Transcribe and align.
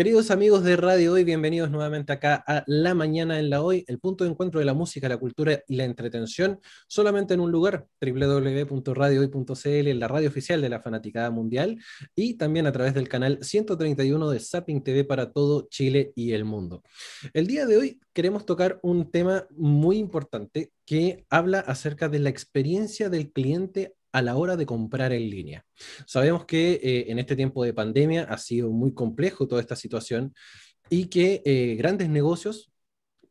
Queridos 0.00 0.30
amigos 0.30 0.64
de 0.64 0.76
Radio 0.76 1.12
Hoy, 1.12 1.24
bienvenidos 1.24 1.70
nuevamente 1.70 2.10
acá 2.14 2.42
a 2.46 2.64
La 2.66 2.94
Mañana 2.94 3.38
en 3.38 3.50
la 3.50 3.60
Hoy, 3.60 3.84
el 3.86 3.98
punto 3.98 4.24
de 4.24 4.30
encuentro 4.30 4.58
de 4.58 4.64
la 4.64 4.72
música, 4.72 5.10
la 5.10 5.18
cultura 5.18 5.62
y 5.68 5.76
la 5.76 5.84
entretención, 5.84 6.58
solamente 6.88 7.34
en 7.34 7.40
un 7.40 7.52
lugar, 7.52 7.86
www.radiohoy.cl, 8.00 9.98
la 9.98 10.08
radio 10.08 10.30
oficial 10.30 10.62
de 10.62 10.70
la 10.70 10.80
Fanaticada 10.80 11.30
Mundial, 11.30 11.78
y 12.14 12.38
también 12.38 12.66
a 12.66 12.72
través 12.72 12.94
del 12.94 13.10
canal 13.10 13.40
131 13.42 14.30
de 14.30 14.40
Zapping 14.40 14.82
TV 14.82 15.04
para 15.04 15.32
todo 15.32 15.68
Chile 15.68 16.14
y 16.16 16.32
el 16.32 16.46
mundo. 16.46 16.82
El 17.34 17.46
día 17.46 17.66
de 17.66 17.76
hoy 17.76 18.00
queremos 18.14 18.46
tocar 18.46 18.80
un 18.82 19.10
tema 19.10 19.48
muy 19.50 19.98
importante 19.98 20.72
que 20.86 21.26
habla 21.28 21.60
acerca 21.60 22.08
de 22.08 22.20
la 22.20 22.30
experiencia 22.30 23.10
del 23.10 23.32
cliente 23.32 23.96
a 24.12 24.22
la 24.22 24.36
hora 24.36 24.56
de 24.56 24.66
comprar 24.66 25.12
en 25.12 25.30
línea. 25.30 25.64
Sabemos 26.06 26.44
que 26.44 26.80
eh, 26.82 27.06
en 27.08 27.18
este 27.18 27.36
tiempo 27.36 27.64
de 27.64 27.74
pandemia 27.74 28.24
ha 28.24 28.38
sido 28.38 28.70
muy 28.70 28.92
complejo 28.92 29.46
toda 29.46 29.60
esta 29.60 29.76
situación 29.76 30.34
y 30.88 31.06
que 31.06 31.42
eh, 31.44 31.76
grandes 31.76 32.08
negocios 32.08 32.72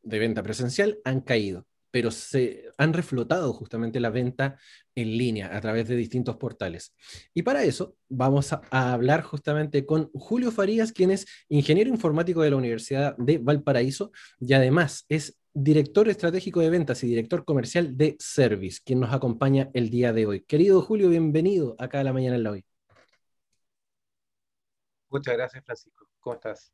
de 0.01 0.20
venta 0.20 0.43
presencial 0.43 0.99
han 1.03 1.21
caído, 1.21 1.65
pero 1.91 2.11
se 2.11 2.70
han 2.77 2.93
reflotado 2.93 3.51
justamente 3.53 3.99
la 3.99 4.09
venta 4.09 4.57
en 4.95 5.17
línea 5.17 5.55
a 5.55 5.59
través 5.59 5.87
de 5.87 5.95
distintos 5.95 6.37
portales. 6.37 6.95
Y 7.34 7.41
para 7.41 7.63
eso 7.63 7.95
vamos 8.07 8.53
a, 8.53 8.61
a 8.71 8.93
hablar 8.93 9.23
justamente 9.23 9.85
con 9.85 10.09
Julio 10.13 10.51
Farías, 10.51 10.93
quien 10.93 11.11
es 11.11 11.25
ingeniero 11.49 11.89
informático 11.89 12.41
de 12.41 12.51
la 12.51 12.57
Universidad 12.57 13.17
de 13.17 13.37
Valparaíso 13.39 14.11
y 14.39 14.53
además 14.53 15.05
es 15.09 15.38
director 15.53 16.08
estratégico 16.09 16.59
de 16.59 16.70
ventas 16.70 17.03
y 17.03 17.08
director 17.08 17.44
comercial 17.45 17.98
de 17.98 18.16
Service, 18.20 18.80
quien 18.84 18.99
nos 18.99 19.13
acompaña 19.13 19.70
el 19.73 19.90
día 19.90 20.13
de 20.13 20.26
hoy. 20.26 20.41
Querido 20.41 20.81
Julio, 20.81 21.09
bienvenido 21.09 21.76
acá 21.80 21.99
a 21.99 22.03
la 22.03 22.13
mañana 22.13 22.35
en 22.35 22.44
la 22.44 22.52
hoy. 22.52 22.66
Muchas 25.09 25.35
gracias, 25.35 25.63
Francisco. 25.66 26.07
¿Cómo 26.20 26.35
estás? 26.35 26.71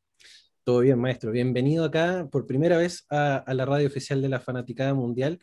Todo 0.62 0.80
bien, 0.80 0.98
maestro. 0.98 1.30
Bienvenido 1.30 1.84
acá 1.84 2.28
por 2.30 2.44
primera 2.44 2.76
vez 2.76 3.06
a, 3.08 3.44
la 3.54 3.64
radio 3.64 3.86
oficial 3.86 4.20
de 4.20 4.28
la 4.28 4.40
Fanaticada 4.40 4.94
Mundial. 4.94 5.38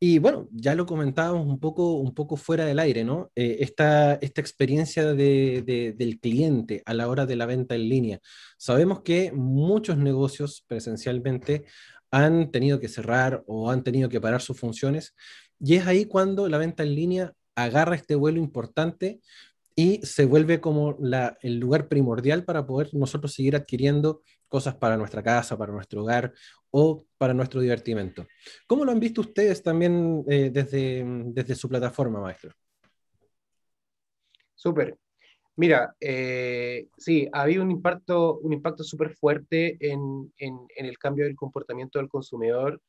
Y 0.00 0.18
bueno, 0.18 0.48
ya 0.50 0.74
lo 0.74 0.86
comentábamos 0.86 1.46
un 1.46 1.60
poco, 1.60 1.96
un 1.96 2.14
poco 2.14 2.36
fuera 2.36 2.64
del 2.64 2.78
aire, 2.78 3.04
¿no? 3.04 3.30
Eh, 3.36 3.58
esta, 3.60 4.14
esta 4.14 4.40
experiencia 4.40 5.12
del 5.12 6.18
cliente 6.22 6.82
a 6.86 6.94
la 6.94 7.08
hora 7.08 7.26
de 7.26 7.36
la 7.36 7.44
venta 7.44 7.74
en 7.74 7.88
línea. 7.88 8.20
Sabemos 8.56 9.02
que 9.02 9.30
muchos 9.30 9.98
negocios 9.98 10.64
presencialmente 10.66 11.66
han 12.12 12.52
tenido 12.52 12.78
que 12.78 12.88
cerrar 12.88 13.42
o 13.46 13.70
han 13.70 13.82
tenido 13.82 14.08
que 14.08 14.20
parar 14.20 14.40
sus 14.40 14.60
funciones. 14.60 15.16
Y 15.58 15.74
es 15.74 15.86
ahí 15.86 16.04
cuando 16.04 16.48
la 16.48 16.58
venta 16.58 16.84
en 16.84 16.94
línea 16.94 17.32
agarra 17.56 17.96
este 17.96 18.14
vuelo 18.14 18.38
importante 18.38 19.20
y 19.74 20.00
se 20.04 20.26
vuelve 20.26 20.60
como 20.60 20.98
el 21.40 21.58
lugar 21.58 21.88
primordial 21.88 22.44
para 22.44 22.66
poder 22.66 22.90
nosotros 22.92 23.32
seguir 23.32 23.56
adquiriendo 23.56 24.22
cosas 24.46 24.74
para 24.74 24.98
nuestra 24.98 25.22
casa, 25.22 25.56
para 25.56 25.72
nuestro 25.72 26.02
hogar 26.02 26.34
o 26.70 27.06
para 27.16 27.32
nuestro 27.32 27.60
divertimento. 27.62 28.26
¿Cómo 28.66 28.84
lo 28.84 28.92
han 28.92 29.00
visto 29.00 29.22
ustedes 29.22 29.62
también 29.62 30.22
eh, 30.28 30.50
desde, 30.52 31.04
desde 31.28 31.54
su 31.54 31.68
plataforma, 31.68 32.20
maestro? 32.20 32.52
Súper. 34.54 34.98
Mira, 35.56 35.94
eh, 36.00 36.88
sí, 36.96 37.28
ha 37.32 37.42
habido 37.42 37.62
un 37.62 37.70
impacto, 37.70 38.38
un 38.38 38.52
impacto 38.52 38.84
súper 38.84 39.10
fuerte 39.10 39.76
en, 39.80 40.32
en, 40.38 40.66
el 40.76 40.98
cambio 40.98 41.26
del 41.26 41.36
comportamiento 41.36 41.98
del 41.98 42.08
consumidor, 42.08 42.80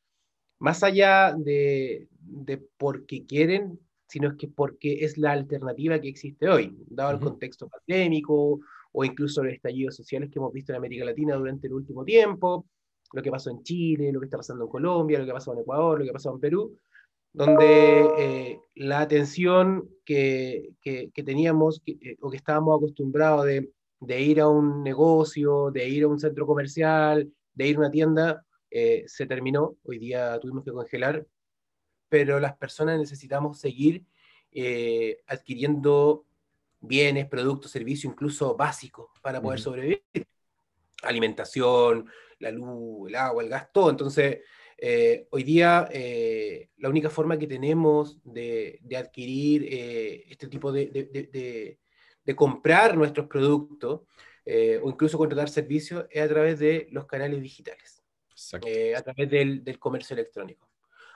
más 0.59 0.81
allá 0.83 1.35
de, 1.37 2.07
de 2.19 2.61
porque 2.77 3.25
quieren, 3.25 3.79
sino 4.07 4.29
es 4.29 4.35
que 4.35 4.47
porque 4.47 5.03
es 5.03 5.17
la 5.17 5.33
alternativa 5.33 5.99
que 5.99 6.07
existe 6.07 6.47
hoy, 6.47 6.77
dado 6.87 7.11
el 7.11 7.19
contexto 7.19 7.67
pandémico 7.67 8.61
o 8.93 9.03
incluso 9.03 9.43
los 9.43 9.53
estallidos 9.53 9.95
sociales 9.95 10.29
que 10.29 10.39
hemos 10.39 10.53
visto 10.53 10.71
en 10.71 10.77
América 10.77 11.03
Latina 11.03 11.35
durante 11.35 11.67
el 11.67 11.73
último 11.73 12.05
tiempo, 12.05 12.65
lo 13.11 13.21
que 13.21 13.31
pasó 13.31 13.49
en 13.49 13.61
Chile, 13.63 14.11
lo 14.13 14.19
que 14.21 14.27
está 14.27 14.37
pasando 14.37 14.63
en 14.63 14.69
Colombia, 14.69 15.19
lo 15.19 15.25
que 15.25 15.33
pasado 15.33 15.57
en 15.57 15.63
Ecuador, 15.63 15.99
lo 15.99 16.05
que 16.05 16.13
pasado 16.13 16.35
en 16.35 16.41
Perú 16.41 16.77
donde 17.33 18.01
eh, 18.19 18.59
la 18.75 19.01
atención 19.01 19.89
que, 20.05 20.69
que, 20.81 21.11
teníamos 21.25 21.81
eh, 21.85 22.15
o 22.21 22.29
que 22.29 22.37
estábamos 22.37 22.77
acostumbrados 22.77 23.45
de, 23.45 23.71
de, 23.99 24.21
ir 24.21 24.39
a 24.39 24.47
un 24.47 24.83
negocio, 24.83 25.71
de 25.71 25.89
ir 25.89 26.03
a 26.03 26.07
un 26.07 26.19
centro 26.19 26.45
comercial, 26.45 27.31
de 27.55 27.67
ir 27.67 27.75
a 27.75 27.79
una 27.79 27.91
tienda, 27.91 28.45
eh, 28.69 29.03
se 29.07 29.25
terminó. 29.25 29.75
Hoy 29.83 29.97
día 29.97 30.39
tuvimos 30.39 30.63
que 30.63 30.71
congelar, 30.71 31.25
pero 32.07 32.39
las 32.39 32.55
personas 32.55 32.99
necesitamos 32.99 33.59
seguir 33.59 34.05
adquiriendo 35.25 36.27
bienes, 36.79 37.27
productos, 37.27 37.71
servicios, 37.71 38.13
incluso 38.13 38.55
básicos 38.55 39.09
para 39.23 39.41
poder 39.41 39.59
sobrevivir. 39.59 40.03
Alimentación, 41.01 42.07
la 42.37 42.51
luz, 42.51 43.09
el 43.09 43.15
agua, 43.15 43.41
el 43.41 43.49
gas, 43.49 43.71
todo. 43.73 43.89
Entonces, 43.89 44.41
eh, 44.85 45.27
hoy 45.29 45.43
día 45.43 45.87
eh, 45.93 46.67
la 46.79 46.89
única 46.89 47.09
forma 47.09 47.39
que 47.39 47.47
tenemos 47.47 48.19
de, 48.25 48.81
adquirir 48.97 49.65
eh, 49.71 50.25
este 50.27 50.49
tipo 50.49 50.73
de, 50.73 51.79
de, 52.25 52.35
comprar 52.35 52.97
nuestros 52.97 53.27
productos 53.27 54.01
o 54.81 54.89
incluso 54.89 55.17
contratar 55.17 55.47
servicios 55.47 56.05
es 56.11 56.21
a 56.21 56.27
través 56.27 56.59
de 56.59 56.89
los 56.91 57.05
canales 57.05 57.41
digitales, 57.41 58.03
a 58.53 59.01
través 59.01 59.29
del, 59.31 59.63
del, 59.63 59.79
comercio 59.79 60.15
electrónico. 60.15 60.67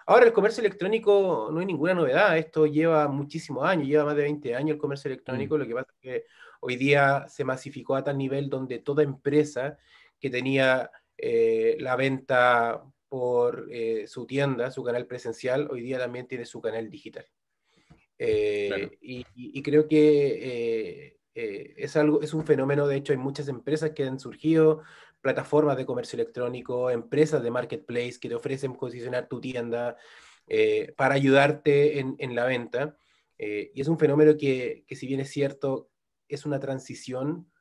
Ahora, 0.05 0.27
el 0.27 0.31
comercio 0.31 0.61
electrónico 0.61 1.49
no 1.51 1.59
hay 1.59 1.65
ninguna 1.65 1.93
novedad, 1.93 2.37
esto 2.37 2.67
lleva 2.67 3.09
muchísimos 3.09 3.65
años, 3.65 3.85
lleva 3.85 4.05
más 4.05 4.15
de 4.15 4.23
20 4.23 4.55
años 4.55 4.75
el 4.75 4.77
comercio 4.77 5.09
electrónico, 5.09 5.55
mm. 5.55 5.59
lo 5.59 5.67
que 5.67 5.73
pasa 5.73 5.91
es 5.91 5.99
que 5.99 6.25
hoy 6.61 6.77
día 6.77 7.25
se 7.27 7.43
masificó 7.43 7.97
a 7.97 8.03
tal 8.05 8.17
nivel 8.17 8.49
donde 8.49 8.79
toda 8.79 9.03
empresa 9.03 9.77
que 10.21 10.29
tenía 10.29 10.89
la 11.17 11.95
venta 11.97 12.81
por 13.09 13.67
eh, 13.71 14.07
su 14.07 14.25
tienda, 14.25 14.71
su 14.71 14.83
canal 14.83 15.05
presencial, 15.05 15.67
hoy 15.71 15.81
día 15.81 15.97
también 15.97 16.27
tiene 16.27 16.45
su 16.45 16.61
canal 16.61 16.89
digital. 16.89 17.25
Eh, 18.19 18.97
y, 19.01 19.61
creo 19.61 19.87
que 19.87 21.17
eh, 21.35 21.75
es, 21.77 21.95
algo, 21.95 22.21
es 22.21 22.33
un 22.33 22.45
fenómeno, 22.45 22.87
de 22.87 22.97
hecho 22.97 23.13
hay 23.13 23.19
muchas 23.19 23.47
empresas 23.47 23.91
que 23.91 24.03
han 24.03 24.19
surgido, 24.19 24.81
plataformas 25.21 25.77
de 25.77 25.85
comercio 25.85 26.17
electrónico, 26.17 26.89
empresas 26.89 27.43
de 27.43 27.51
marketplace 27.51 28.19
que 28.19 28.29
te 28.29 28.35
ofrecen 28.35 28.73
posicionar 28.73 29.27
tu 29.27 29.39
tienda 29.39 29.97
para 30.95 31.15
ayudarte 31.15 31.99
en, 31.99 32.15
en 32.19 32.33
la 32.33 32.45
venta. 32.45 32.97
y 33.37 33.79
es 33.79 33.87
un 33.87 33.99
fenómeno 33.99 34.37
que, 34.37 34.85
que, 34.87 34.95
si 34.95 35.05
bien 35.05 35.19
es 35.19 35.29
cierto, 35.29 35.89
es 36.27 36.45
una 36.45 36.59
transición, 36.59 37.51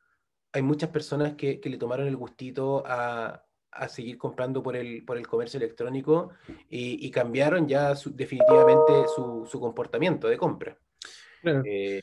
hay 0.52 0.62
muchas 0.62 0.90
personas 0.90 1.34
que, 1.34 1.60
que 1.60 1.68
le 1.68 1.78
tomaron 1.78 2.06
el 2.06 2.16
gustito 2.16 2.82
a, 2.86 3.45
a 3.78 3.88
seguir 3.88 4.18
comprando 4.18 4.62
por 4.62 4.76
el, 4.76 5.04
por 5.04 5.16
el 5.16 5.26
comercio 5.26 5.58
electrónico 5.58 6.30
y, 6.68 7.10
cambiaron 7.10 7.66
ya 7.66 7.94
definitivamente 8.14 8.92
su, 9.14 9.46
su, 9.50 9.60
comportamiento 9.60 10.28
de 10.28 10.36
compra. 10.36 10.78
Eh, 11.64 12.02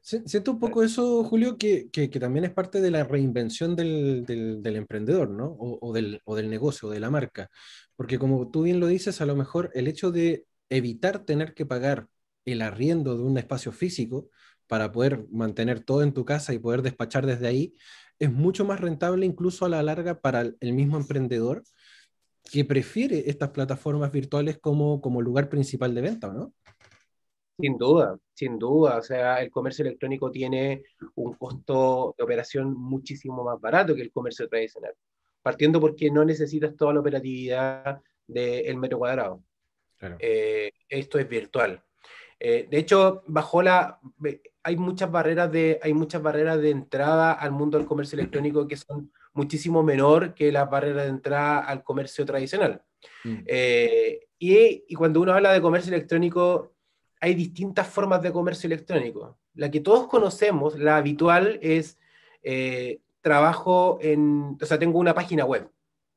siento 0.00 0.52
un 0.52 0.60
poco 0.60 0.82
eso, 0.82 1.24
Julio, 1.24 1.56
que, 1.56 1.90
que, 1.90 2.08
también 2.08 2.44
es 2.44 2.52
parte 2.52 2.80
de 2.80 2.90
la 2.90 3.04
reinvención 3.04 3.76
del, 3.76 4.24
del, 4.26 4.76
emprendedor, 4.76 5.30
¿no? 5.30 5.46
O, 5.46 5.78
o, 5.80 5.92
del, 5.92 6.20
o 6.24 6.36
del 6.36 6.50
negocio, 6.50 6.88
de 6.88 7.00
la 7.00 7.10
marca. 7.10 7.48
Porque 7.96 8.18
como 8.18 8.50
tú 8.50 8.62
bien 8.62 8.80
lo 8.80 8.86
dices, 8.86 9.20
a 9.20 9.26
lo 9.26 9.36
mejor 9.36 9.70
el 9.74 9.88
hecho 9.88 10.10
de 10.10 10.46
evitar 10.68 11.24
tener 11.24 11.54
que 11.54 11.66
pagar 11.66 12.06
el 12.44 12.62
arriendo 12.62 13.16
de 13.16 13.24
un 13.24 13.38
espacio 13.38 13.72
físico 13.72 14.28
para 14.66 14.92
poder 14.92 15.26
mantener 15.30 15.80
todo 15.80 16.02
en 16.02 16.12
tu 16.12 16.24
casa 16.24 16.54
y 16.54 16.58
poder 16.58 16.82
despachar 16.82 17.26
desde 17.26 17.48
ahí, 17.48 17.74
es 18.20 18.30
mucho 18.30 18.64
más 18.64 18.78
rentable 18.78 19.26
incluso 19.26 19.64
a 19.64 19.68
la 19.68 19.82
larga 19.82 20.20
para 20.20 20.42
el 20.42 20.72
mismo 20.72 20.98
emprendedor 20.98 21.64
que 22.44 22.64
prefiere 22.64 23.28
estas 23.30 23.50
plataformas 23.50 24.12
virtuales 24.12 24.58
como, 24.58 25.00
como 25.00 25.22
lugar 25.22 25.48
principal 25.48 25.94
de 25.94 26.02
venta, 26.02 26.32
¿no? 26.32 26.52
Sin 27.58 27.76
duda, 27.76 28.18
sin 28.34 28.58
duda. 28.58 28.98
O 28.98 29.02
sea, 29.02 29.40
el 29.40 29.50
comercio 29.50 29.84
electrónico 29.84 30.30
tiene 30.30 30.84
un 31.14 31.34
costo 31.34 32.14
de 32.16 32.24
operación 32.24 32.74
muchísimo 32.74 33.42
más 33.44 33.60
barato 33.60 33.94
que 33.94 34.02
el 34.02 34.12
comercio 34.12 34.48
tradicional. 34.48 34.94
Partiendo 35.42 35.80
porque 35.80 36.10
no 36.10 36.24
necesitas 36.24 36.76
toda 36.76 36.94
la 36.94 37.00
operatividad 37.00 38.00
del 38.26 38.76
metro 38.76 38.98
cuadrado. 38.98 39.42
Eh, 40.18 40.72
esto 40.88 41.18
es 41.18 41.28
virtual. 41.28 41.82
Eh, 42.38 42.66
de 42.70 42.78
hecho, 42.78 43.22
bajo 43.26 43.62
la, 43.62 44.00
hay 44.62 44.76
muchas 44.76 45.10
barreras 45.10 45.50
de, 45.50 45.78
hay 45.82 45.94
muchas 45.94 46.22
barreras 46.22 46.60
de 46.60 46.70
entrada 46.70 47.32
al 47.32 47.52
mundo 47.52 47.78
del 47.78 47.86
comercio 47.86 48.18
electrónico 48.18 48.66
que 48.68 48.76
son 48.76 49.12
muchísimo 49.32 49.82
menor 49.82 50.34
que 50.34 50.52
las 50.52 50.68
barreras 50.68 51.04
de 51.04 51.10
entrada 51.10 51.60
al 51.60 51.82
comercio 51.82 52.24
tradicional. 52.26 52.82
Mm. 53.24 53.38
Eh, 53.46 54.28
y, 54.38 54.84
y, 54.88 54.94
cuando 54.94 55.20
uno 55.20 55.32
habla 55.32 55.52
de 55.52 55.60
comercio 55.60 55.94
electrónico, 55.94 56.72
hay 57.20 57.34
distintas 57.34 57.86
formas 57.86 58.22
de 58.22 58.32
comercio 58.32 58.66
electrónico. 58.66 59.38
La 59.54 59.70
que 59.70 59.80
todos 59.80 60.08
conocemos, 60.08 60.78
la 60.78 60.96
habitual, 60.96 61.58
es 61.62 61.98
eh, 62.42 63.00
trabajo 63.20 63.98
en, 64.00 64.56
o 64.60 64.66
sea, 64.66 64.78
tengo 64.78 64.98
una 64.98 65.14
página 65.14 65.44
web 65.44 65.70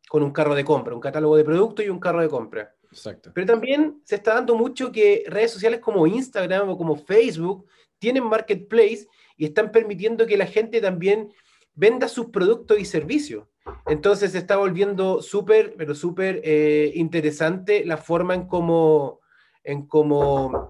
con 0.07 0.23
un 0.23 0.31
carro 0.31 0.55
de 0.55 0.63
compra, 0.63 0.93
un 0.93 1.01
catálogo 1.01 1.35
de 1.35 1.43
productos 1.43 1.85
y 1.85 1.89
un 1.89 1.99
carro 1.99 2.21
de 2.21 2.29
compra. 2.29 2.75
Exacto. 2.89 3.31
Pero 3.33 3.47
también 3.47 4.01
se 4.03 4.15
está 4.15 4.35
dando 4.35 4.55
mucho 4.55 4.91
que 4.91 5.23
redes 5.27 5.51
sociales 5.51 5.79
como 5.79 6.05
Instagram 6.05 6.69
o 6.69 6.77
como 6.77 6.95
Facebook 6.95 7.65
tienen 8.03 8.25
marketplace 8.25 9.07
y 9.38 9.45
están 9.45 9.71
permitiendo 9.71 10.25
que 10.25 10.35
la 10.35 10.45
gente 10.45 10.81
también 10.81 11.31
venda 11.73 12.09
sus 12.09 12.25
productos 12.25 12.77
y 12.77 12.83
servicios. 12.83 13.45
Entonces 13.88 14.33
se 14.33 14.39
está 14.39 14.57
volviendo 14.57 15.21
súper, 15.21 15.73
pero 15.77 15.95
súper 15.95 16.41
eh, 16.44 16.91
interesante 16.95 17.85
la 17.85 17.95
forma 17.95 18.33
en 18.35 18.45
cómo, 18.45 19.21
en 19.63 19.88
cómo, 19.88 20.67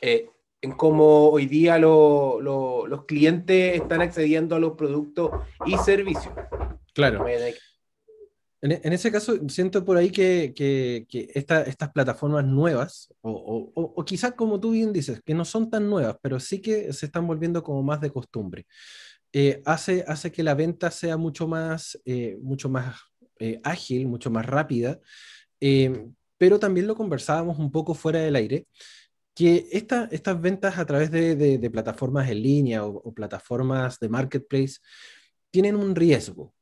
eh, 0.00 0.30
en 0.62 0.72
cómo 0.72 1.28
hoy 1.28 1.44
día 1.44 1.78
los 1.78 3.04
clientes 3.06 3.78
están 3.78 4.00
accediendo 4.00 4.56
a 4.56 4.58
los 4.58 4.72
productos 4.72 5.32
y 5.66 5.76
servicios. 5.76 6.32
Claro. 6.94 7.26
En, 8.60 8.92
ese 8.92 9.12
caso, 9.12 9.36
siento 9.48 9.84
por 9.84 9.96
ahí 9.96 10.10
que, 10.10 11.06
estas 11.34 11.90
plataformas 11.92 12.44
nuevas, 12.44 13.14
o, 13.20 13.70
o, 13.74 14.04
quizás 14.04 14.32
como 14.32 14.58
tú 14.58 14.72
bien 14.72 14.92
dices, 14.92 15.20
que 15.24 15.34
no 15.34 15.44
son 15.44 15.70
tan 15.70 15.88
nuevas, 15.88 16.16
pero 16.20 16.40
sí 16.40 16.60
que 16.60 16.92
se 16.92 17.06
están 17.06 17.26
volviendo 17.26 17.62
como 17.62 17.84
más 17.84 18.00
de 18.00 18.10
costumbre, 18.10 18.66
eh, 19.32 19.62
hace, 19.64 20.04
hace 20.08 20.32
que 20.32 20.42
la 20.42 20.54
venta 20.54 20.90
sea 20.90 21.16
mucho 21.16 21.46
más, 21.46 22.00
eh, 22.04 22.36
mucho 22.40 22.68
más 22.68 22.96
eh, 23.38 23.60
ágil, 23.62 24.08
mucho 24.08 24.30
más 24.30 24.44
rápida, 24.46 24.98
pero 26.38 26.58
también 26.58 26.86
lo 26.86 26.96
conversábamos 26.96 27.58
un 27.58 27.70
poco 27.70 27.94
fuera 27.94 28.20
del 28.20 28.36
aire, 28.36 28.66
que 29.34 29.68
estas 29.70 30.40
ventas 30.40 30.78
a 30.78 30.86
través 30.86 31.10
de, 31.12 31.70
plataformas 31.72 32.28
en 32.28 32.42
línea 32.42 32.84
o 32.84 33.12
plataformas 33.14 34.00
de 34.00 34.08
marketplace 34.08 34.78
tienen 35.50 35.76
un 35.76 35.94
riesgo 35.94 36.54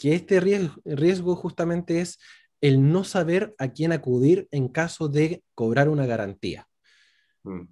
que 0.00 0.14
este 0.14 0.40
riesgo, 0.40 1.36
justamente 1.36 2.00
es 2.00 2.18
el 2.62 2.90
no 2.90 3.04
saber 3.04 3.54
a 3.58 3.68
quién 3.68 3.92
acudir 3.92 4.48
en 4.50 4.68
caso 4.68 5.08
de 5.08 5.42
cobrar 5.54 5.90
una 5.90 6.06
garantía. 6.06 6.66
Mm. 7.42 7.64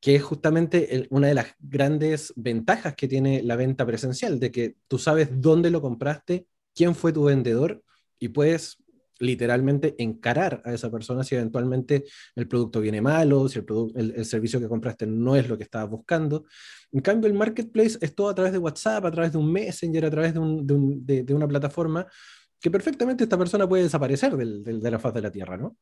Que 0.00 0.14
es 0.16 0.22
justamente 0.22 1.06
una 1.10 1.28
de 1.28 1.34
las 1.34 1.54
grandes 1.58 2.32
ventajas 2.36 2.94
que 2.94 3.06
tiene 3.06 3.42
la 3.42 3.56
venta 3.56 3.84
presencial, 3.84 4.40
de 4.40 4.50
que 4.50 4.76
tú 4.88 4.96
sabes 4.96 5.28
dónde 5.42 5.70
lo 5.70 5.82
compraste, 5.82 6.46
quién 6.74 6.94
fue 6.94 7.12
tu 7.12 7.24
vendedor 7.24 7.82
y 8.18 8.28
puedes 8.28 8.78
literalmente 9.20 9.94
encarar 9.98 10.62
a 10.64 10.72
esa 10.72 10.90
persona 10.90 11.22
si 11.22 11.34
eventualmente 11.34 12.04
el 12.34 12.48
producto 12.48 12.80
viene 12.80 13.00
malo, 13.00 13.48
si 13.48 13.60
el, 13.60 14.12
el, 14.16 14.24
servicio 14.24 14.60
que 14.60 14.68
compraste 14.68 15.06
no 15.06 15.36
es 15.36 15.48
lo 15.48 15.56
que 15.56 15.64
estabas 15.64 15.90
buscando. 15.90 16.44
En 16.92 17.00
cambio, 17.00 17.28
el 17.28 17.34
marketplace 17.34 17.98
es 18.00 18.14
todo 18.14 18.28
a 18.28 18.34
través 18.34 18.52
de 18.52 18.58
WhatsApp, 18.58 19.04
a 19.04 19.10
través 19.10 19.32
de 19.32 19.38
un 19.38 19.50
Messenger, 19.52 20.04
a 20.04 20.10
través 20.10 20.34
de, 20.34 21.34
una 21.34 21.48
plataforma 21.48 22.06
que 22.60 22.70
perfectamente 22.70 23.24
esta 23.24 23.38
persona 23.38 23.68
puede 23.68 23.84
desaparecer 23.84 24.36
de 24.36 24.90
la 24.90 24.98
faz 24.98 25.14
de 25.14 25.20
la 25.20 25.30
Tierra, 25.30 25.56
¿no? 25.56 25.76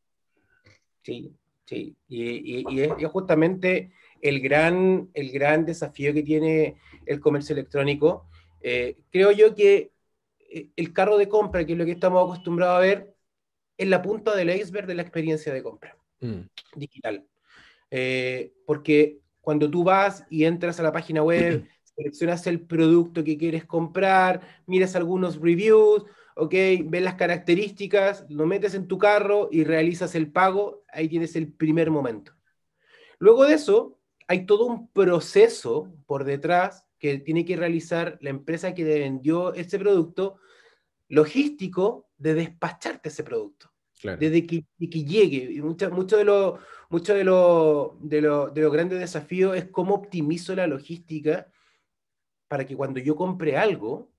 Sí, 1.02 1.32
sí. 1.64 1.96
Y, 2.08 2.64
y, 2.69 2.81
es, 2.81 2.93
justamente 3.11 3.93
el 4.20 4.40
gran, 4.40 5.11
el 5.14 5.31
gran 5.31 5.64
desafío 5.64 6.12
que 6.12 6.23
tiene 6.23 6.76
el 7.06 7.20
comercio 7.20 7.55
electrónico. 7.55 8.26
Eh, 8.61 8.96
creo 9.11 9.32
yo 9.32 9.55
que 9.55 9.93
eh, 10.50 10.69
el 10.76 10.93
carro 10.93 11.19
de 11.19 11.28
compra, 11.28 11.64
que 11.64 11.73
es 11.73 11.78
lo 11.78 11.85
que 11.85 11.93
estamos 11.93 12.23
acostumbrados 12.23 12.76
a 12.76 12.81
ver, 12.81 13.12
en 13.79 13.91
la 13.91 14.03
punta 14.03 14.35
del 14.37 14.51
iceberg 14.51 14.87
de 14.87 14.95
la 14.95 15.03
experiencia 15.03 15.53
de 15.53 15.63
compra 15.63 15.97
mm. 16.21 16.41
digital. 16.77 17.27
Eh, 17.91 18.53
porque 18.67 19.21
cuando 19.41 19.71
tú 19.71 19.85
vas 19.85 20.25
y 20.31 20.45
entras 20.45 20.81
a 20.81 20.83
la 20.83 20.93
página 20.93 21.23
web, 21.23 21.67
seleccionas 21.97 22.47
el 22.47 22.61
producto 22.61 23.23
que 23.23 23.37
quieres 23.37 23.65
comprar, 23.65 24.41
miras 24.67 24.97
algunos 24.97 25.41
reviews, 25.41 26.05
ok, 26.37 26.55
ves 26.85 27.03
las 27.03 27.15
características, 27.15 28.25
lo 28.29 28.47
metes 28.47 28.75
en 28.75 28.89
tu 28.89 28.99
carro 28.99 29.49
y 29.51 29.65
realizas 29.65 30.15
el 30.15 30.31
pago, 30.31 30.85
ahí 30.89 31.09
tienes 31.09 31.37
el 31.37 31.53
primer 31.53 31.91
momento. 31.91 32.33
Luego 33.19 33.45
de 33.45 33.55
eso, 33.55 33.99
hay 34.27 34.47
todo 34.47 34.67
un 34.67 34.89
proceso 34.89 35.93
por 36.07 36.25
detrás 36.25 36.87
que 36.99 37.19
tiene 37.19 37.45
que 37.45 37.57
realizar 37.57 38.19
la 38.21 38.31
empresa 38.31 38.75
que 38.75 38.85
vendió 38.85 39.53
ese 39.55 39.79
producto 39.79 40.37
logístico 41.12 42.09
de 42.17 42.35
despacharte 42.35 43.11
ese 43.11 43.23
producto. 43.23 43.70
Desde 44.03 44.44
que, 44.47 44.64
que, 44.79 45.05
llegue. 45.05 45.53
Y 45.53 45.62
mucho, 45.62 45.88
mucho, 45.91 46.17
de 46.17 46.25
lo, 46.25 46.59
mucho 46.91 47.14
de, 47.14 47.23
lo, 47.23 47.99
de, 48.00 48.20
lo, 48.20 48.49
de 48.50 48.62
los 48.62 48.73
grandes 48.73 48.99
desafíos 48.99 49.56
es 49.56 49.67
cómo 49.67 49.94
optimizo 49.94 50.56
la 50.56 50.67
logística 50.67 51.47
para 52.49 52.67
que 52.67 52.75
cuando 52.75 52.99
yo 52.99 53.14
compre 53.14 53.56
algo, 53.56 54.11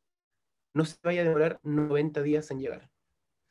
no 0.73 0.85
se 0.85 0.95
vaya 1.03 1.21
a 1.21 1.25
demorar 1.25 1.59
90 1.63 2.21
días 2.21 2.49
en 2.51 2.59
llegar. 2.59 2.89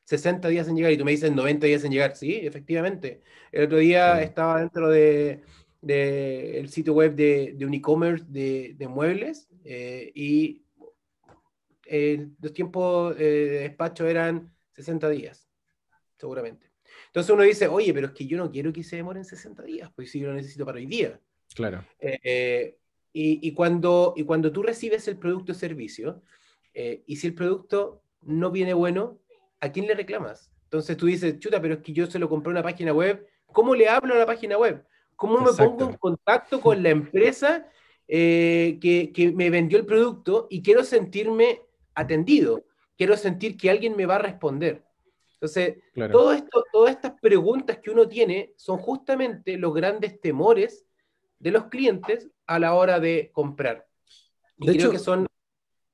60 0.04 0.48
días 0.48 0.68
en 0.68 0.76
llegar 0.76 0.92
y 0.92 0.96
tú 0.96 1.04
me 1.04 1.10
dices 1.10 1.30
90 1.30 1.66
días 1.66 1.84
en 1.84 1.92
llegar. 1.92 2.16
Sí, 2.16 2.36
efectivamente. 2.42 3.20
El 3.50 3.64
otro 3.64 3.78
día 3.78 4.22
estaba 4.22 4.60
dentro 4.60 4.88
de, 4.88 5.42
de, 5.82 6.60
el 6.60 6.70
sitio 6.70 6.94
web 6.94 7.14
de, 7.14 7.54
de 7.56 7.66
un 7.66 7.74
e-commerce 7.74 8.24
de, 8.28 8.74
de, 8.78 8.88
muebles 8.88 9.48
eh, 9.64 10.10
y 10.14 10.62
eh, 11.94 12.26
los 12.40 12.54
tiempos 12.54 13.14
eh, 13.18 13.22
de 13.22 13.58
despacho 13.64 14.06
eran 14.06 14.50
60 14.70 15.10
días, 15.10 15.46
seguramente. 16.16 16.70
Entonces 17.08 17.30
uno 17.30 17.42
dice, 17.42 17.68
oye, 17.68 17.92
pero 17.92 18.06
es 18.06 18.12
que 18.14 18.26
yo 18.26 18.38
no 18.38 18.50
quiero 18.50 18.72
que 18.72 18.82
se 18.82 18.96
demoren 18.96 19.26
60 19.26 19.62
días, 19.62 19.92
pues 19.94 20.10
si 20.10 20.18
yo 20.18 20.28
lo 20.28 20.34
necesito 20.34 20.64
para 20.64 20.78
hoy 20.78 20.86
día. 20.86 21.20
Claro. 21.54 21.84
Eh, 21.98 22.78
y, 23.12 23.46
y, 23.46 23.52
cuando, 23.52 24.14
y 24.16 24.24
cuando 24.24 24.50
tú 24.50 24.62
recibes 24.62 25.06
el 25.06 25.18
producto 25.18 25.52
o 25.52 25.54
servicio, 25.54 26.22
y 26.72 27.16
si 27.16 27.26
el 27.26 27.34
producto 27.34 28.02
no 28.22 28.50
viene 28.50 28.72
bueno, 28.72 29.18
¿a 29.60 29.70
quién 29.70 29.86
le 29.86 29.94
reclamas? 29.94 30.50
Entonces 30.64 30.96
tú 30.96 31.04
dices, 31.04 31.38
chuta, 31.40 31.60
pero 31.60 31.74
es 31.74 31.80
que 31.80 31.92
yo 31.92 32.06
se 32.06 32.18
lo 32.18 32.30
compré 32.30 32.52
a 32.52 32.54
una 32.54 32.62
página 32.62 32.94
web, 32.94 33.26
¿cómo 33.44 33.74
le 33.74 33.90
hablo 33.90 34.14
a 34.14 34.18
la 34.18 34.24
página 34.24 34.56
web? 34.56 34.82
¿Cómo 35.14 35.42
me 35.42 35.52
pongo 35.52 35.90
en 35.90 35.96
contacto 35.98 36.58
con 36.58 36.82
la 36.82 36.88
empresa 36.88 37.68
que, 38.06 39.12
que 39.14 39.32
me 39.32 39.50
vendió 39.50 39.76
el 39.76 39.84
producto 39.84 40.46
y 40.48 40.62
quiero 40.62 40.84
sentirme 40.84 41.60
atendido, 41.94 42.64
quiero 42.96 43.16
sentir 43.16 43.56
que 43.56 43.70
alguien 43.70 43.96
me 43.96 44.06
va 44.06 44.16
a 44.16 44.20
responder. 44.20 44.84
Entonces, 45.34 45.78
todo 46.12 46.32
esto, 46.32 46.64
todas 46.72 46.94
estas 46.94 47.14
preguntas 47.20 47.78
que 47.82 47.90
uno 47.90 48.06
tiene 48.06 48.52
son 48.56 48.78
justamente 48.78 49.56
los 49.56 49.74
grandes 49.74 50.20
temores 50.20 50.86
de 51.40 51.50
los 51.50 51.64
clientes 51.64 52.28
a 52.46 52.60
la 52.60 52.74
hora 52.74 53.00
de 53.00 53.30
comprar. 53.32 53.84
Y 54.56 54.68
de 54.68 54.72
creo 54.74 54.84
hecho, 54.86 54.92
que 54.92 54.98
son... 55.00 55.26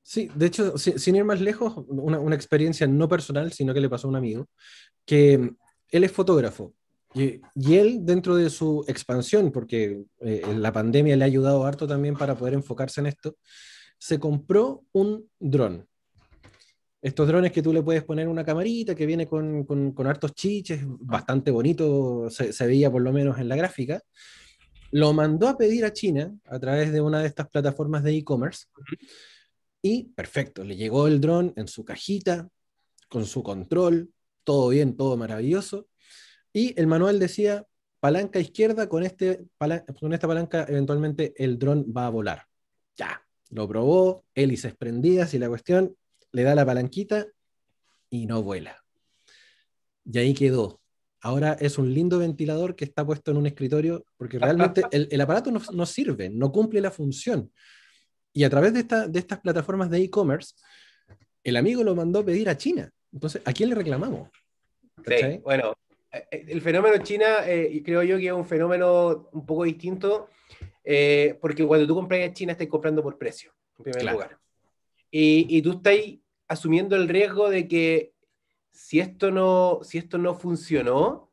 Sí, 0.02 0.30
de 0.34 0.46
hecho, 0.46 0.76
sin 0.76 1.16
ir 1.16 1.24
más 1.24 1.40
lejos, 1.40 1.82
una, 1.88 2.34
experiencia 2.34 2.86
no 2.86 3.08
personal, 3.08 3.50
sino 3.52 3.72
que 3.72 3.80
le 3.80 3.88
pasó 3.88 4.06
a 4.06 4.10
un 4.10 4.16
amigo, 4.16 4.46
que 5.06 5.54
él 5.88 6.04
es 6.04 6.12
fotógrafo. 6.12 6.74
Y, 7.14 7.40
él, 7.74 8.04
dentro 8.04 8.36
de 8.36 8.50
su 8.50 8.84
expansión, 8.86 9.50
porque 9.50 10.04
eh, 10.20 10.42
la 10.56 10.72
pandemia 10.72 11.16
le 11.16 11.24
ha 11.24 11.26
ayudado 11.26 11.64
harto 11.64 11.86
también 11.86 12.16
para 12.16 12.36
poder 12.36 12.52
enfocarse 12.52 13.00
en 13.00 13.06
esto, 13.06 13.36
se 13.98 14.20
compró 14.20 14.84
un 14.92 15.26
dron. 15.38 15.87
Estos 17.00 17.28
drones 17.28 17.52
que 17.52 17.62
tú 17.62 17.72
le 17.72 17.82
puedes 17.82 18.02
poner 18.02 18.26
una 18.26 18.44
camarita 18.44 18.94
que 18.94 19.06
viene 19.06 19.26
con, 19.28 19.64
con, 19.64 20.06
hartos 20.06 20.34
chiches, 20.34 20.80
bastante 20.84 21.50
bonito, 21.50 22.28
se, 22.28 22.66
veía 22.66 22.90
por 22.90 23.02
lo 23.02 23.12
menos 23.12 23.38
en 23.38 23.48
la 23.48 23.54
gráfica. 23.54 24.02
Lo 24.90 25.12
mandó 25.12 25.48
a 25.48 25.56
pedir 25.56 25.84
a 25.84 25.92
China 25.92 26.34
a 26.46 26.58
través 26.58 26.92
de 26.92 27.00
una 27.00 27.20
de 27.20 27.28
estas 27.28 27.48
plataformas 27.48 28.02
de 28.02 28.16
e-commerce. 28.16 28.66
Y 29.80 30.04
perfecto, 30.04 30.64
le 30.64 30.76
llegó 30.76 31.06
el 31.06 31.20
dron 31.20 31.52
en 31.56 31.68
su 31.68 31.84
cajita, 31.84 32.48
con 33.08 33.26
su 33.26 33.44
control, 33.44 34.10
todo 34.42 34.70
bien, 34.70 34.96
todo 34.96 35.16
maravilloso. 35.16 35.88
Y 36.52 36.78
el 36.80 36.88
manual 36.88 37.20
decía, 37.20 37.64
palanca 38.00 38.40
izquierda, 38.40 38.88
con, 38.88 39.04
este, 39.04 39.46
con 40.00 40.12
esta 40.12 40.26
palanca 40.26 40.66
eventualmente 40.68 41.32
el 41.36 41.58
dron 41.60 41.86
va 41.96 42.06
a 42.06 42.10
volar. 42.10 42.46
Ya, 42.96 43.22
lo 43.50 43.68
probó, 43.68 44.24
hélices 44.34 44.74
prendidas 44.74 45.32
y 45.34 45.38
la 45.38 45.48
cuestión, 45.48 45.96
le 46.32 46.42
da 46.42 46.54
la 46.54 46.66
palanquita 46.66 47.26
y 48.10 48.26
no 48.26 48.42
vuela. 48.42 48.84
Y 50.04 50.18
ahí 50.18 50.34
quedó. 50.34 50.80
Ahora 51.20 51.54
es 51.60 51.78
un 51.78 51.92
lindo 51.92 52.18
ventilador 52.18 52.76
que 52.76 52.84
está 52.84 53.04
puesto 53.04 53.30
en 53.30 53.38
un 53.38 53.46
escritorio 53.46 54.04
porque 54.16 54.38
realmente 54.72 54.82
el, 54.90 55.20
aparato 55.20 55.50
no, 55.50 55.86
sirve, 55.86 56.30
no 56.30 56.52
cumple 56.52 56.80
la 56.80 56.90
función. 56.90 57.52
Y 58.32 58.44
a 58.44 58.50
través 58.50 58.72
de, 58.72 58.80
esta, 58.80 59.08
de 59.08 59.18
estas 59.18 59.40
plataformas 59.40 59.90
de 59.90 59.98
e-commerce, 59.98 60.54
el 61.42 61.56
amigo 61.56 61.82
lo 61.82 61.94
mandó 61.94 62.20
a 62.20 62.24
pedir 62.24 62.48
a 62.48 62.56
China. 62.56 62.90
Entonces, 63.12 63.42
¿a 63.44 63.52
quién 63.52 63.70
le 63.70 63.74
reclamamos? 63.74 64.28
Sí, 65.06 65.40
bueno, 65.42 65.74
eh, 66.12 66.24
eh, 66.30 66.44
el 66.48 66.60
fenómeno 66.60 67.02
China, 67.02 67.46
eh, 67.46 67.82
creo 67.84 68.02
yo 68.02 68.18
que 68.18 68.26
es 68.26 68.32
un 68.32 68.44
fenómeno 68.44 69.28
un 69.32 69.46
poco 69.46 69.64
distinto 69.64 70.28
eh, 70.90 71.36
porque 71.38 71.66
cuando 71.66 71.86
tú 71.86 71.94
compras 71.94 72.20
en 72.20 72.32
China 72.32 72.52
estás 72.52 72.66
comprando 72.66 73.02
por 73.02 73.18
precio, 73.18 73.52
en 73.76 73.84
primer 73.84 74.12
lugar. 74.12 74.38
Y, 75.10 75.46
y, 75.48 75.62
tú 75.62 75.72
estás 75.72 75.94
asumiendo 76.48 76.96
el 76.96 77.08
riesgo 77.08 77.48
de 77.48 77.66
que 77.66 78.12
si 78.70 79.00
esto 79.00 79.30
no, 79.30 79.80
si 79.82 79.98
esto 79.98 80.18
no 80.18 80.34
funcionó, 80.34 81.30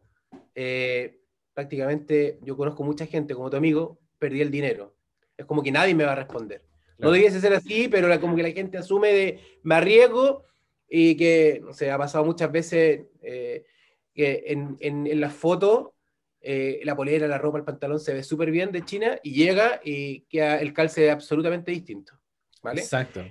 eh, 0.55 1.19
prácticamente 1.53 2.39
yo 2.41 2.55
conozco 2.57 2.83
mucha 2.83 3.05
gente 3.05 3.35
como 3.35 3.49
tu 3.49 3.57
amigo, 3.57 3.99
perdí 4.17 4.41
el 4.41 4.51
dinero. 4.51 4.95
Es 5.37 5.45
como 5.45 5.61
que 5.61 5.71
nadie 5.71 5.93
me 5.93 6.05
va 6.05 6.13
a 6.13 6.15
responder. 6.15 6.63
No 6.97 7.11
debiese 7.11 7.41
ser 7.41 7.53
así, 7.53 7.89
pero 7.89 8.19
como 8.21 8.35
que 8.35 8.43
la 8.43 8.51
gente 8.51 8.77
asume 8.77 9.11
de 9.11 9.39
me 9.63 9.75
arriesgo 9.75 10.45
y 10.87 11.17
que, 11.17 11.61
no 11.63 11.73
sé, 11.73 11.91
ha 11.91 11.97
pasado 11.97 12.23
muchas 12.23 12.51
veces 12.51 13.01
eh, 13.21 13.65
que 14.13 14.43
en, 14.47 14.77
en, 14.79 15.05
en 15.05 15.19
las 15.19 15.33
fotos 15.33 15.89
eh, 16.47 16.81
la 16.83 16.95
polera, 16.95 17.27
la 17.27 17.39
ropa, 17.39 17.57
el 17.57 17.63
pantalón 17.63 17.99
se 17.99 18.13
ve 18.13 18.21
súper 18.21 18.51
bien 18.51 18.71
de 18.71 18.85
China 18.85 19.19
y 19.23 19.33
llega 19.33 19.81
y 19.83 20.21
queda 20.21 20.59
el 20.59 20.73
calce 20.73 21.09
absolutamente 21.09 21.71
distinto. 21.71 22.13
¿vale? 22.61 22.81
Exacto. 22.81 23.25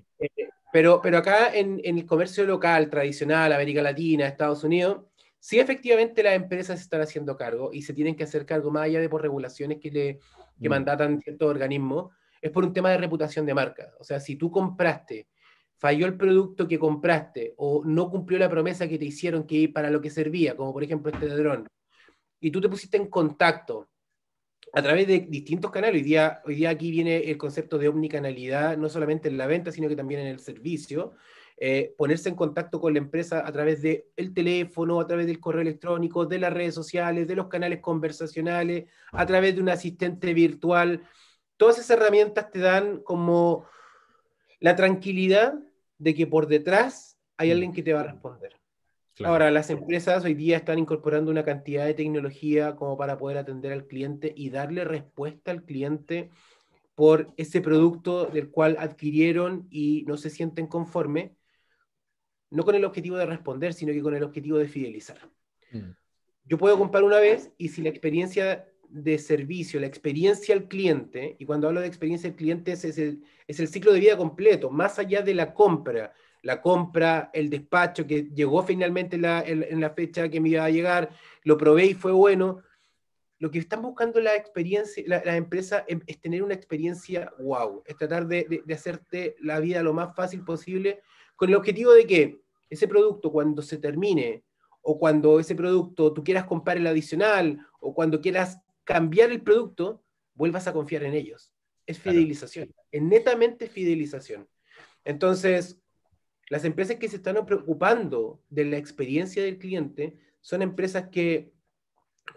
Pero, 0.75 1.01
pero 1.01 1.19
acá 1.19 1.55
en, 1.55 1.81
en, 1.85 1.99
el 1.99 2.05
comercio 2.05 2.45
local, 2.45 2.91
tradicional, 2.91 3.53
América 3.53 3.81
Latina, 3.81 4.27
Estados 4.27 4.65
Unidos, 4.65 5.05
sí 5.39 5.61
efectivamente 5.61 6.21
las 6.21 6.35
empresas 6.35 6.81
están 6.81 7.01
haciendo 7.01 7.37
cargo 7.37 7.71
y 7.73 7.83
se 7.83 7.93
tienen 7.93 8.17
que 8.17 8.25
hacer 8.25 8.45
cargo 8.45 8.73
más 8.73 8.87
allá 8.87 8.99
de 8.99 9.09
por 9.09 9.23
regulaciones 9.23 9.79
que, 9.79 9.93
le, 9.93 10.19
que 10.61 10.69
mm. 10.69 10.71
mandatan 10.71 11.21
ciertos 11.21 11.49
organismos, 11.49 12.13
es 12.43 12.51
por 12.51 12.65
un 12.65 12.73
tema 12.73 12.91
de 12.91 12.97
reputación 12.97 13.47
de 13.47 13.55
marca. 13.55 13.93
O 14.01 14.03
sea, 14.03 14.19
si 14.19 14.35
tú 14.35 14.51
compraste, 14.51 15.29
falló 15.77 16.07
el 16.07 16.17
producto 16.17 16.67
que 16.67 16.77
compraste 16.77 17.55
o 17.57 17.85
no 17.85 18.11
cumplió 18.11 18.41
la 18.41 18.51
promesa 18.51 18.89
que 18.89 18.99
te 18.99 19.05
hicieron 19.05 19.47
que 19.47 19.69
para 19.69 19.91
lo 19.91 20.01
que 20.01 20.11
servía, 20.11 20.57
como 20.57 20.73
por 20.73 20.83
ejemplo 20.83 21.13
este 21.13 21.29
dron, 21.29 21.69
y 22.41 22.51
tú 22.51 22.61
te 22.61 22.69
pusiste 22.69 22.97
en 22.97 23.07
contacto 23.07 23.91
a 24.75 24.83
través 24.83 25.07
de 25.07 25.21
distintos 25.21 25.71
canales. 25.71 25.95
Hoy 25.95 26.03
día, 26.03 26.43
hoy 26.45 26.57
día 26.57 26.71
aquí 26.71 26.91
viene 26.91 27.19
el 27.31 27.39
concepto 27.39 27.79
de 27.79 27.89
omnicanalidad, 27.89 28.77
no 28.77 28.89
solamente 28.89 29.29
en 29.29 29.39
la 29.39 29.47
venta, 29.47 29.71
sino 29.71 29.89
que 29.89 29.95
también 29.95 30.21
en 30.21 30.27
el 30.27 30.41
servicio. 30.41 31.15
Eh, 31.57 31.95
ponerse 31.97 32.29
en 32.29 32.35
contacto 32.35 32.81
con 32.81 32.93
la 32.93 32.99
empresa 32.99 33.47
a 33.47 33.53
través 33.53 33.81
del 33.83 34.07
el 34.17 34.35
teléfono, 34.35 34.99
a 34.99 35.07
través 35.07 35.27
del 35.29 35.39
correo 35.39 35.63
electrónico, 35.63 36.27
de 36.27 36.41
las 36.41 36.53
redes 36.53 36.75
sociales, 36.75 37.29
de 37.29 37.37
los 37.37 37.47
canales 37.47 37.81
conversacionales, 37.81 38.87
a 39.13 39.25
través 39.25 39.55
de 39.55 39.63
un 39.63 39.69
asistente 39.69 40.35
virtual. 40.35 41.05
Todas 41.57 41.79
esas 41.79 41.91
herramientas 41.91 42.51
te 42.51 42.59
dan 42.59 43.01
como 43.05 43.67
la 44.59 44.75
tranquilidad 44.75 45.55
de 45.99 46.15
que 46.15 46.27
por 46.27 46.49
detrás 46.49 47.17
hay 47.37 47.53
alguien 47.53 47.73
que 47.73 47.85
te 47.85 47.93
va 47.93 48.01
a 48.01 48.05
responder. 48.05 48.64
Ahora, 49.23 49.51
las 49.53 49.71
empresas 49.71 50.25
hoy 50.25 50.35
día 50.35 50.57
están 50.57 50.79
incorporando 50.79 51.31
una 51.31 51.45
cantidad 51.45 51.87
de 51.87 51.95
tecnología 51.95 52.75
como 52.75 52.97
para 52.97 53.17
poder 53.17 53.39
atender 53.39 53.73
al 53.73 53.87
cliente 53.87 54.33
y 54.37 54.51
darle 54.51 54.85
respuesta 54.85 55.53
al 55.53 55.63
cliente 55.63 56.31
por 56.97 57.33
ese 57.37 57.61
producto 57.61 58.27
del 58.27 58.51
cual 58.51 58.77
adquirieron 58.79 59.69
y 59.71 60.05
no 60.07 60.17
se 60.17 60.31
sienten 60.31 60.67
conforme, 60.67 61.37
no 62.51 62.65
con 62.65 62.75
el 62.75 62.85
objetivo 62.85 63.17
de 63.17 63.27
responder, 63.27 63.73
sino 63.73 63.93
que 63.93 64.03
con 64.03 64.15
el 64.15 64.23
objetivo 64.25 64.59
de 64.59 64.69
fidelizar. 64.69 65.31
Mm. 65.71 65.91
Yo 66.47 66.59
puedo 66.59 66.77
comprar 66.77 67.05
una 67.05 67.19
vez 67.19 67.53
y 67.57 67.69
si 67.69 67.83
la 67.83 67.91
experiencia 67.91 68.67
de 68.89 69.19
servicio, 69.19 69.81
la 69.81 69.87
experiencia 69.87 70.55
al 70.55 70.69
cliente, 70.69 71.37
y 71.39 71.47
cuando 71.47 71.69
hablo 71.69 71.81
de 71.81 71.87
experiencia 71.87 72.31
al 72.31 72.37
cliente 72.37 72.73
es, 72.73 72.85
el, 72.99 73.25
es 73.47 73.61
el 73.61 73.69
ciclo 73.69 73.93
de 73.93 74.01
vida 74.01 74.17
completo, 74.17 74.71
más 74.71 74.99
allá 74.99 75.23
de 75.23 75.35
la 75.35 75.55
compra, 75.55 76.13
la 76.45 76.61
compra, 76.61 77.31
el 77.33 77.49
despacho 77.49 78.07
que 78.07 78.29
llegó 78.35 78.63
finalmente 78.63 79.17
en, 79.17 79.81
la 79.81 79.91
fecha 79.91 80.29
que 80.29 80.41
me 80.41 80.51
iba 80.51 80.65
a 80.65 80.71
llegar, 80.71 81.11
lo 81.43 81.57
probé 81.57 81.87
y 81.87 81.95
fue 81.95 82.13
bueno. 82.13 82.63
Lo 83.39 83.51
que 83.51 83.59
están 83.59 83.83
buscando 83.83 84.21
la 84.21 84.37
experiencia, 84.37 85.03
la, 85.07 85.37
empresa 85.37 85.85
es 85.89 86.21
tener 86.21 86.43
una 86.43 86.55
experiencia 86.55 87.33
wow, 87.41 87.83
es 87.87 87.97
tratar 87.97 88.27
de, 88.27 88.63
de, 88.65 88.75
hacerte 88.75 89.37
la 89.41 89.59
vida 89.59 89.83
lo 89.83 89.93
más 89.93 90.15
fácil 90.15 90.45
posible 90.45 91.01
con 91.35 91.49
el 91.49 91.57
objetivo 91.57 91.93
de 91.93 92.07
que 92.07 92.41
ese 92.69 92.87
producto 92.89 93.33
cuando 93.33 93.63
se 93.63 93.79
termine 93.79 94.45
o 94.83 94.99
cuando 94.99 95.41
ese 95.41 95.55
producto 95.55 96.13
tú 96.13 96.23
quieras 96.23 96.45
comprar 96.45 96.77
el 96.77 96.87
adicional 96.87 97.67
o 97.81 97.95
cuando 97.95 98.21
quieras 98.21 98.61
cambiar 98.85 99.31
el 99.31 99.43
producto, 99.43 100.05
vuelvas 100.35 100.67
a 100.69 100.75
confiar 100.75 101.05
en 101.05 101.15
ellos. 101.15 101.51
Es 101.87 101.99
fidelización, 101.99 102.75
es 102.91 103.03
netamente 103.03 103.67
fidelización. 103.67 104.47
Entonces, 105.05 105.79
las 106.51 106.65
empresas 106.65 106.97
que 106.97 107.09
se 107.09 107.17
están 107.17 107.45
preocupando 107.47 108.43
de 108.51 108.65
la 108.65 108.77
experiencia 108.77 109.43
del 109.43 109.59
cliente 109.59 110.19
son 110.41 110.63
empresas 110.63 111.09
que 111.09 111.53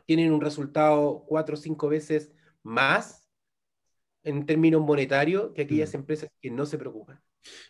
tienen 0.06 0.32
un 0.32 0.42
resultado 0.42 1.26
cuatro 1.28 1.56
o 1.56 1.58
cinco 1.58 1.90
veces 1.90 2.32
más 2.64 3.28
en 4.24 4.46
términos 4.46 4.82
monetarios 4.82 5.52
que 5.54 5.64
aquellas 5.64 5.94
mm. 5.94 5.98
empresas 5.98 6.30
que 6.42 6.52
no 6.52 6.66
se 6.66 6.78
preocupan. 6.78 7.22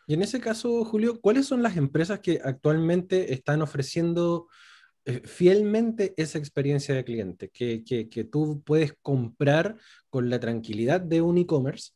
Y 0.08 0.15
en 0.15 0.24
ese 0.24 0.39
caso, 0.39 0.84
Julio, 0.86 1.20
¿cuáles 1.22 1.46
son 1.46 1.62
las 1.62 1.77
empresas 1.77 2.20
que 2.20 2.39
actualmente 2.44 3.34
están 3.34 3.62
ofreciendo 3.62 4.48
eh, 5.06 5.22
fielmente 5.24 6.13
esa 6.17 6.39
experiencia 6.39 6.96
de 6.96 7.03
cliente? 7.03 7.50
Que, 7.50 7.84
que, 7.84 8.10
que 8.10 8.24
tú 8.24 8.63
puedes 8.65 8.94
comprar 9.01 9.77
con 10.10 10.29
la 10.29 10.39
tranquilidad 10.39 11.00
de 11.00 11.22
un 11.22 11.38
e-commerce, 11.38 11.91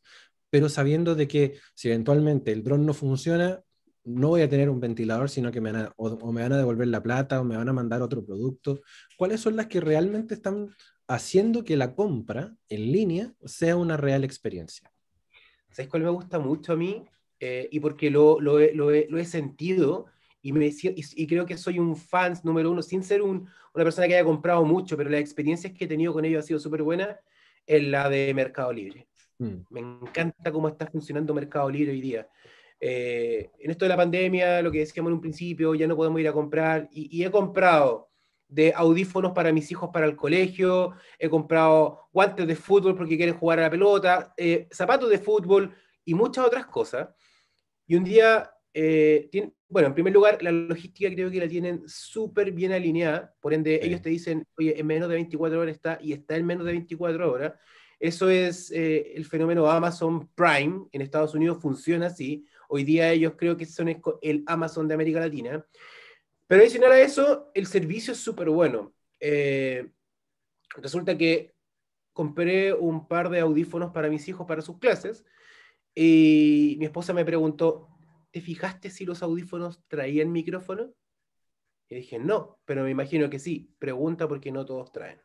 pero 0.50 0.68
sabiendo 0.68 1.16
de 1.16 1.26
que 1.26 1.58
si 1.74 1.88
eventualmente 1.88 2.52
el 2.52 2.62
dron 2.62 2.86
no 2.86 2.94
funciona, 2.94 3.62
no 4.04 4.28
voy 4.28 4.42
a 4.42 4.48
tener 4.48 4.68
un 4.68 4.80
ventilador, 4.80 5.30
sino 5.30 5.52
que 5.52 5.60
me 5.60 5.72
van 5.72 5.86
a, 5.86 5.92
o, 5.96 6.32
me 6.32 6.42
van 6.42 6.52
a 6.52 6.58
devolver 6.58 6.88
la 6.88 7.02
plata 7.02 7.40
o 7.40 7.44
me 7.44 7.56
van 7.56 7.68
a 7.68 7.72
mandar 7.72 8.02
otro 8.02 8.24
producto. 8.24 8.80
¿Cuáles 9.16 9.40
son 9.40 9.56
las 9.56 9.66
que 9.66 9.80
realmente 9.80 10.34
están 10.34 10.70
haciendo 11.06 11.64
que 11.64 11.76
la 11.76 11.94
compra 11.94 12.56
en 12.68 12.92
línea 12.92 13.32
sea 13.44 13.76
una 13.76 13.96
real 13.96 14.24
experiencia? 14.24 14.90
¿Sabes 15.70 15.88
cuál 15.88 16.02
me 16.02 16.10
gusta 16.10 16.38
mucho 16.38 16.72
a 16.72 16.76
mí? 16.76 17.04
Eh, 17.38 17.68
y 17.72 17.80
porque 17.80 18.10
lo, 18.10 18.40
lo, 18.40 18.60
he, 18.60 18.74
lo, 18.74 18.90
he, 18.92 19.24
sentido 19.24 20.06
y, 20.42 20.52
me, 20.52 20.70
y, 20.70 21.26
creo 21.26 21.44
que 21.44 21.56
soy 21.56 21.78
un 21.78 21.96
fan 21.96 22.34
número 22.44 22.70
uno, 22.70 22.82
sin 22.82 23.02
ser 23.02 23.20
un, 23.20 23.48
una 23.74 23.84
persona 23.84 24.06
que 24.06 24.14
haya 24.14 24.24
comprado 24.24 24.64
mucho, 24.64 24.96
pero 24.96 25.10
las 25.10 25.20
experiencias 25.20 25.72
que 25.72 25.86
he 25.86 25.88
tenido 25.88 26.12
con 26.12 26.24
ellos 26.24 26.44
ha 26.44 26.46
sido 26.46 26.60
súper 26.60 26.82
buena, 26.82 27.18
es 27.66 27.82
la 27.82 28.08
de 28.08 28.32
Mercado 28.34 28.72
Libre. 28.72 29.08
Mm. 29.38 29.54
Me 29.70 29.80
encanta 29.80 30.52
cómo 30.52 30.68
está 30.68 30.86
funcionando 30.86 31.34
Mercado 31.34 31.68
Libre 31.68 31.92
hoy 31.92 32.00
día. 32.00 32.28
Eh, 32.84 33.52
en 33.60 33.70
esto 33.70 33.84
de 33.84 33.90
la 33.90 33.96
pandemia, 33.96 34.60
lo 34.60 34.72
que 34.72 34.80
decíamos 34.80 35.10
en 35.10 35.14
un 35.14 35.20
principio, 35.20 35.72
ya 35.72 35.86
no 35.86 35.94
podemos 35.94 36.20
ir 36.20 36.26
a 36.26 36.32
comprar, 36.32 36.88
y, 36.90 37.22
he 37.22 37.30
comprado 37.30 38.10
de 38.48 38.72
audífonos 38.74 39.30
para 39.30 39.52
mis 39.52 39.70
hijos 39.70 39.90
para 39.92 40.04
el 40.04 40.16
colegio, 40.16 40.92
he 41.16 41.28
comprado 41.28 42.08
guantes 42.12 42.44
de 42.44 42.56
fútbol 42.56 42.96
porque 42.96 43.16
quieren 43.16 43.36
jugar 43.36 43.60
a 43.60 43.62
la 43.62 43.70
pelota, 43.70 44.34
eh, 44.36 44.66
zapatos 44.72 45.08
de 45.10 45.20
fútbol 45.20 45.72
y 46.04 46.14
muchas 46.14 46.44
otras 46.44 46.66
cosas. 46.66 47.08
Y 47.86 47.94
un 47.94 48.02
día, 48.02 48.50
eh, 48.74 49.30
bueno, 49.68 49.86
en 49.86 49.94
primer 49.94 50.12
lugar, 50.12 50.42
la 50.42 50.50
logística 50.50 51.08
creo 51.08 51.30
que 51.30 51.38
la 51.38 51.46
tienen 51.46 51.84
súper 51.86 52.50
bien 52.50 52.72
alineada, 52.72 53.32
por 53.40 53.54
ende 53.54 53.78
ellos 53.80 54.02
te 54.02 54.10
dicen, 54.10 54.44
oye, 54.58 54.76
en 54.76 54.86
menos 54.88 55.08
de 55.08 55.14
24 55.14 55.60
horas 55.60 55.76
está, 55.76 55.98
y 56.02 56.14
está 56.14 56.34
en 56.34 56.46
menos 56.46 56.66
de 56.66 56.72
24 56.72 57.30
horas. 57.30 57.52
Eso 58.00 58.28
es 58.28 58.72
el 58.72 59.24
fenómeno 59.26 59.70
Amazon 59.70 60.28
Prime, 60.34 60.88
en 60.90 61.00
Estados 61.00 61.34
Unidos 61.36 61.58
funciona 61.62 62.06
así, 62.06 62.44
Hoy 62.74 62.84
día 62.84 63.12
ellos 63.12 63.34
creo 63.36 63.54
que 63.58 63.66
son 63.66 64.00
el 64.22 64.44
Amazon 64.46 64.88
de 64.88 64.94
América 64.94 65.20
Latina. 65.20 65.62
Pero 66.46 66.62
adicional 66.62 66.92
a 66.92 67.00
eso, 67.00 67.50
el 67.52 67.66
servicio 67.66 68.14
es 68.14 68.18
súper 68.18 68.48
bueno. 68.48 68.94
Eh, 69.20 69.90
resulta 70.76 71.18
que 71.18 71.52
compré 72.14 72.72
un 72.72 73.06
par 73.08 73.28
de 73.28 73.40
audífonos 73.40 73.92
para 73.92 74.08
mis 74.08 74.26
hijos 74.26 74.46
para 74.46 74.62
sus 74.62 74.78
clases 74.78 75.22
y 75.94 76.76
mi 76.78 76.86
esposa 76.86 77.12
me 77.12 77.26
preguntó, 77.26 77.90
¿te 78.30 78.40
fijaste 78.40 78.88
si 78.88 79.04
los 79.04 79.22
audífonos 79.22 79.86
traían 79.86 80.32
micrófono? 80.32 80.94
Y 81.90 81.96
dije, 81.96 82.18
no, 82.18 82.58
pero 82.64 82.84
me 82.84 82.90
imagino 82.90 83.28
que 83.28 83.38
sí. 83.38 83.76
Pregunta 83.78 84.26
porque 84.26 84.50
no 84.50 84.64
todos 84.64 84.92
traen. 84.92 85.20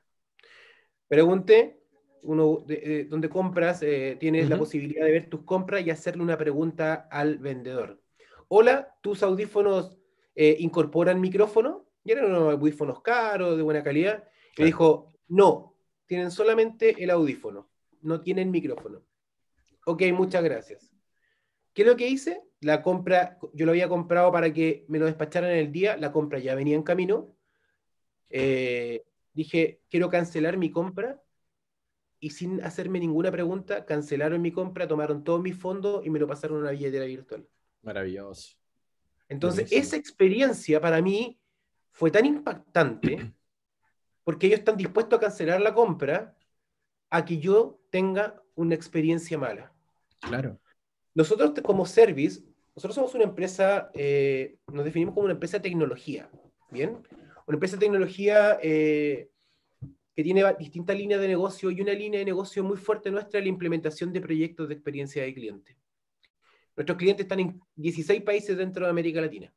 Pregunté 1.07 1.81
uno 2.23 2.65
donde 3.09 3.29
compras, 3.29 3.81
eh, 3.83 4.17
tienes 4.19 4.49
la 4.49 4.57
posibilidad 4.57 5.05
de 5.05 5.11
ver 5.11 5.29
tus 5.29 5.41
compras 5.43 5.85
y 5.85 5.89
hacerle 5.89 6.23
una 6.23 6.37
pregunta 6.37 7.07
al 7.11 7.37
vendedor. 7.37 8.01
Hola, 8.47 8.95
¿tus 9.01 9.23
audífonos 9.23 9.97
eh, 10.35 10.55
incorporan 10.59 11.19
micrófono? 11.19 11.85
Y 12.03 12.11
eran 12.11 12.25
unos 12.25 12.53
audífonos 12.53 13.01
caros, 13.01 13.57
de 13.57 13.63
buena 13.63 13.83
calidad. 13.83 14.23
Me 14.57 14.65
dijo, 14.65 15.13
no, 15.27 15.75
tienen 16.05 16.31
solamente 16.31 17.03
el 17.03 17.09
audífono, 17.09 17.69
no 18.01 18.21
tienen 18.21 18.51
micrófono. 18.51 19.01
Ok, 19.85 20.03
muchas 20.13 20.43
gracias. 20.43 20.93
¿Qué 21.73 21.81
es 21.83 21.87
lo 21.87 21.95
que 21.95 22.07
hice? 22.07 22.41
La 22.61 22.81
compra, 22.81 23.37
yo 23.53 23.65
lo 23.65 23.71
había 23.71 23.89
comprado 23.89 24.31
para 24.31 24.51
que 24.51 24.85
me 24.87 24.99
lo 24.99 25.05
despacharan 25.05 25.51
en 25.51 25.57
el 25.57 25.71
día, 25.71 25.97
la 25.97 26.11
compra 26.11 26.39
ya 26.39 26.55
venía 26.55 26.75
en 26.75 26.83
camino. 26.83 27.35
Eh, 28.29 29.05
dije, 29.33 29.81
quiero 29.89 30.09
cancelar 30.09 30.57
mi 30.57 30.71
compra 30.71 31.21
y 32.19 32.31
sin 32.31 32.63
hacerme 32.63 32.99
ninguna 32.99 33.31
pregunta, 33.31 33.85
cancelaron 33.85 34.41
mi 34.41 34.51
compra, 34.51 34.87
tomaron 34.87 35.23
todos 35.23 35.41
mis 35.41 35.55
fondos 35.55 36.05
y 36.05 36.09
me 36.09 36.19
lo 36.19 36.27
pasaron 36.27 36.57
a 36.57 36.61
una 36.61 36.71
billetera 36.71 37.05
virtual. 37.05 37.47
Maravilloso. 37.83 38.57
Entonces, 39.29 39.71
esa 39.71 39.95
experiencia 39.95 40.79
para 40.81 41.01
mí 41.01 41.39
fue 41.91 42.11
tan 42.11 42.25
impactante 42.25 43.33
porque 44.23 44.47
ellos 44.47 44.59
están 44.59 44.77
dispuestos 44.77 45.17
a 45.17 45.21
cancelar 45.21 45.61
la 45.61 45.73
compra 45.73 46.35
a 47.09 47.23
que 47.23 47.37
yo 47.37 47.79
tenga 47.89 48.41
una 48.55 48.75
experiencia 48.75 49.37
mala. 49.37 49.71
Claro. 50.19 50.59
Nosotros 51.13 51.53
como 51.63 51.85
service, 51.85 52.41
nosotros 52.75 52.95
somos 52.95 53.15
una 53.15 53.23
empresa, 53.23 53.89
eh, 53.93 54.57
nos 54.67 54.85
definimos 54.85 55.13
como 55.13 55.25
una 55.25 55.33
empresa 55.33 55.57
de 55.57 55.63
tecnología, 55.63 56.29
¿bien? 56.69 57.01
Una 57.45 57.55
empresa 57.55 57.75
de 57.75 57.79
tecnología 57.79 58.59
eh, 58.61 59.29
que 60.17 60.23
tiene 60.23 60.43
distintas 60.57 60.97
líneas 60.97 61.21
de 61.21 61.27
negocio 61.27 61.69
y 61.69 61.79
una 61.79 61.93
línea 61.93 62.17
de 62.17 62.25
negocio 62.25 62.63
muy 62.63 62.77
fuerte 62.77 63.11
nuestra 63.11 63.37
es 63.37 63.45
la 63.45 63.49
implementación 63.49 64.11
de 64.11 64.19
proyectos 64.19 64.67
de 64.67 64.73
experiencia 64.73 65.21
de 65.21 65.31
cliente. 65.31 65.77
Nuestros 66.75 66.97
clientes 66.97 67.25
están 67.25 67.39
en 67.39 67.61
16 67.75 68.23
países 68.23 68.57
dentro 68.57 68.83
de 68.83 68.89
América 68.89 69.21
Latina. 69.21 69.53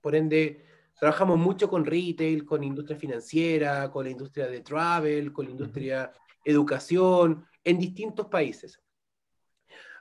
Por 0.00 0.16
ende, 0.16 0.64
trabajamos 0.98 1.38
mucho 1.38 1.68
con 1.68 1.84
retail, 1.84 2.46
con 2.46 2.64
industria 2.64 2.96
financiera, 2.96 3.90
con 3.90 4.06
la 4.06 4.10
industria 4.12 4.46
de 4.46 4.62
travel, 4.62 5.34
con 5.34 5.44
la 5.44 5.50
industria 5.50 6.12
educación, 6.46 7.44
en 7.62 7.78
distintos 7.78 8.28
países. 8.28 8.80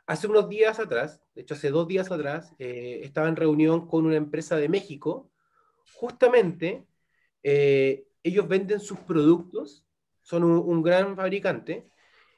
Hace 0.05 0.27
unos 0.27 0.47
días 0.47 0.79
atrás, 0.79 1.21
de 1.35 1.41
hecho 1.41 1.55
hace 1.55 1.71
dos 1.71 1.89
días 1.89 2.09
atrás, 2.09 2.55
eh, 2.57 3.01
estaba 3.03 3.27
en 3.27 3.35
reunión 3.35 3.85
con 3.85 4.05
una 4.05 4.15
empresa 4.15 4.55
de 4.55 4.69
México. 4.69 5.29
Justamente, 5.93 6.87
eh, 7.43 8.05
ellos 8.23 8.47
venden 8.47 8.79
sus 8.79 8.99
productos, 8.99 9.85
son 10.21 10.43
un, 10.43 10.81
gran 10.81 11.15
fabricante, 11.15 11.89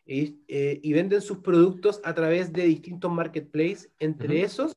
eh, 0.07 0.35
y, 0.47 0.93
venden 0.93 1.21
sus 1.21 1.39
productos 1.39 2.01
a 2.03 2.13
través 2.13 2.51
de 2.51 2.63
distintos 2.63 3.11
marketplaces, 3.11 3.91
entre 3.99 4.41
esos 4.41 4.75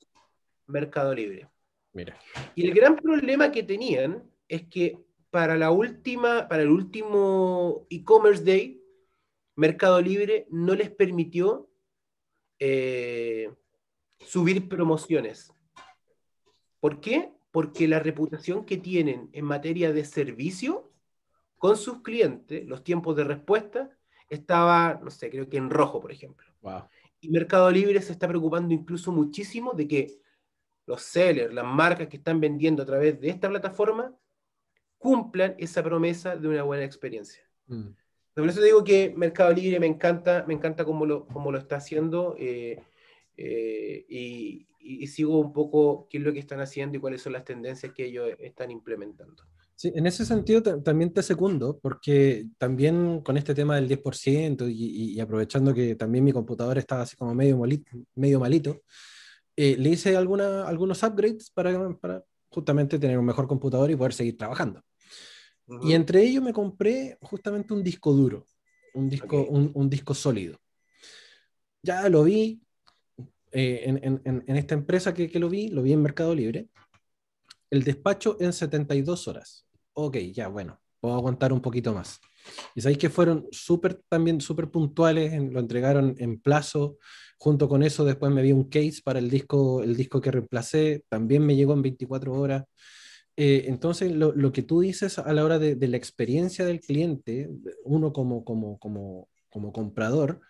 Mercado 0.67 1.15
Libre. 1.15 1.49
Mira. 1.93 2.19
Y 2.55 2.67
el 2.67 2.75
gran 2.75 2.97
problema 2.97 3.50
que 3.50 3.62
tenían 3.62 4.23
es 4.49 4.69
que 4.69 4.99
para 5.31 5.57
la 5.57 5.71
última, 5.71 6.49
para 6.49 6.62
el 6.62 6.71
último 6.71 7.87
e-commerce 7.91 8.45
day, 8.45 8.83
Mercado 9.57 10.00
Libre 10.00 10.47
no 10.50 10.75
les 10.75 10.91
permitió 10.91 11.71
eh, 12.59 13.50
subir 14.21 14.69
promociones. 14.69 15.53
¿Por 16.81 17.00
qué? 17.00 17.33
Porque 17.50 17.88
la 17.88 17.99
reputación 17.99 18.65
que 18.65 18.77
tienen 18.77 19.31
en 19.33 19.45
materia 19.45 19.93
de 19.93 20.05
servicio 20.05 20.88
con 21.59 21.77
sus 21.77 22.03
clientes, 22.03 22.67
los 22.67 22.83
tiempos 22.83 23.17
de 23.17 23.25
respuesta, 23.25 23.91
estaba, 24.29 25.00
no 25.03 25.11
sé, 25.11 25.31
creo 25.31 25.49
que 25.49 25.57
en 25.57 25.71
rojo, 25.71 26.00
por 26.00 26.12
ejemplo. 26.12 26.47
Y 27.21 27.31
Mercado 27.31 27.71
Libre 27.71 28.00
se 28.00 28.12
está 28.12 28.29
preocupando 28.29 28.73
incluso 28.73 29.11
muchísimo 29.11 29.73
de 29.73 29.88
que 29.88 30.21
los 30.87 31.03
sellers, 31.03 31.53
las 31.53 31.65
marcas 31.65 32.09
que 32.09 32.17
están 32.17 32.41
vendiendo 32.41 32.83
a 32.83 32.87
través 32.87 33.21
de 33.21 33.29
esta 33.29 33.49
plataforma, 33.49 34.15
cumplan 34.99 35.55
esa 35.59 35.83
promesa 35.83 36.37
de 36.37 36.49
una 36.49 36.62
buena 36.62 36.85
experiencia. 36.85 37.43
Mm. 37.67 37.88
Por 38.35 38.49
eso 38.49 38.62
digo 38.62 38.85
que 38.85 39.12
Mercado 39.17 39.53
Libre 39.53 39.81
me 39.81 39.87
encanta, 39.87 40.45
me 40.47 40.55
encanta 40.55 40.85
cómo 40.85 41.05
lo, 41.07 41.27
cómo 41.27 41.50
lo 41.50 41.59
está 41.59 41.77
haciendo 41.77 42.37
eh, 42.38 42.81
eh, 43.37 44.07
y, 44.09 44.67
sigo 45.09 45.38
un 45.38 45.53
poco 45.53 46.07
qué 46.09 46.19
es 46.19 46.25
lo 46.25 46.33
que 46.33 46.38
están 46.38 46.61
haciendo 46.61 46.97
y 46.97 47.00
cuáles 47.00 47.21
son 47.21 47.33
las 47.33 47.45
tendencias 47.45 47.93
que 47.93 48.07
ellos 48.07 48.31
están 48.38 48.71
implementando. 48.71 49.43
Sí, 49.79 49.93
en 49.95 50.09
ese 50.09 50.27
sentido 50.27 50.61
también 50.83 51.13
te 51.13 51.23
segundo, 51.23 51.79
porque 51.81 52.49
también 52.59 53.21
con 53.23 53.37
este 53.37 53.55
tema 53.55 53.77
del 53.77 53.87
10% 53.87 54.69
y, 54.69 55.21
aprovechando 55.21 55.73
que 55.73 55.95
también 55.95 56.25
mi 56.25 56.33
computadora 56.33 56.81
estaba 56.81 57.03
así 57.03 57.17
como 57.17 57.33
medio, 57.33 57.57
malito, 57.57 57.93
medio 58.17 58.41
malito, 58.41 58.83
eh, 59.55 59.77
le 59.79 59.91
hice 59.91 60.17
alguna, 60.17 60.67
algunos 60.67 61.01
upgrades 61.05 61.53
para, 61.53 61.97
para 61.97 62.25
justamente 62.49 62.99
tener 62.99 63.21
un 63.21 63.25
mejor 63.25 63.47
computador 63.47 63.89
y 63.89 63.95
poder 63.95 64.15
seguir 64.15 64.37
trabajando. 64.37 64.83
Y 65.83 65.93
entre 65.93 66.25
ellos 66.25 66.43
me 66.43 66.53
compré 66.53 67.17
justamente 67.23 67.73
un 67.73 67.85
disco 67.85 68.13
duro, 68.13 68.47
un 68.95 69.09
disco, 69.09 69.45
un, 69.45 69.89
disco 69.89 70.13
sólido. 70.13 70.59
Ya 71.85 72.09
lo 72.09 72.25
vi 72.25 72.61
eh, 73.53 73.83
en, 73.85 74.03
en, 74.03 74.45
en, 74.45 74.57
esta 74.57 74.75
empresa 74.75 75.15
que, 75.15 75.31
que, 75.31 75.39
lo 75.39 75.49
vi, 75.49 75.69
lo 75.69 75.83
vi 75.83 75.93
en 75.93 76.03
Mercado 76.03 76.35
Libre. 76.35 76.69
El 77.71 77.85
despacho 77.85 78.37
en 78.41 78.53
72 78.53 79.29
horas. 79.29 79.68
Ok, 80.00 80.17
ya 80.33 80.47
bueno, 80.47 80.81
puedo 81.00 81.17
aguantar 81.17 81.52
un 81.52 81.61
poquito 81.61 81.93
más. 81.93 82.21
Y 82.76 82.81
sabéis 82.81 82.99
que 82.99 83.11
fueron 83.11 83.49
súper 83.50 84.00
también 84.09 84.40
súper 84.40 84.71
puntuales, 84.71 85.33
lo 85.50 85.59
entregaron 85.59 86.14
en 86.19 86.40
plazo. 86.40 86.99
Junto 87.37 87.69
con 87.69 87.83
eso, 87.83 88.05
después 88.05 88.31
me 88.31 88.43
vi 88.43 88.52
un 88.52 88.69
case 88.69 89.00
para 89.02 89.19
el 89.19 89.28
disco, 89.28 89.83
el 89.83 89.97
disco 89.97 90.21
que 90.21 90.31
reemplacé, 90.31 91.05
también 91.09 91.45
me 91.45 91.57
llegó 91.57 91.73
en 91.73 91.83
24 91.83 92.33
horas. 92.33 92.64
Eh, 93.37 93.64
entonces, 93.67 94.12
lo, 94.12 94.33
lo, 94.33 94.52
que 94.52 94.62
tú 94.62 94.83
dices 94.83 95.19
a 95.19 95.33
la 95.33 95.45
hora 95.45 95.59
de, 95.59 95.75
de, 95.75 95.88
la 95.88 95.97
experiencia 95.97 96.64
del 96.64 96.78
cliente, 96.78 97.50
uno 97.83 98.12
como, 98.12 98.45
como, 98.45 98.78
como, 98.78 99.28
como 99.50 99.73
comprador, 99.73 100.40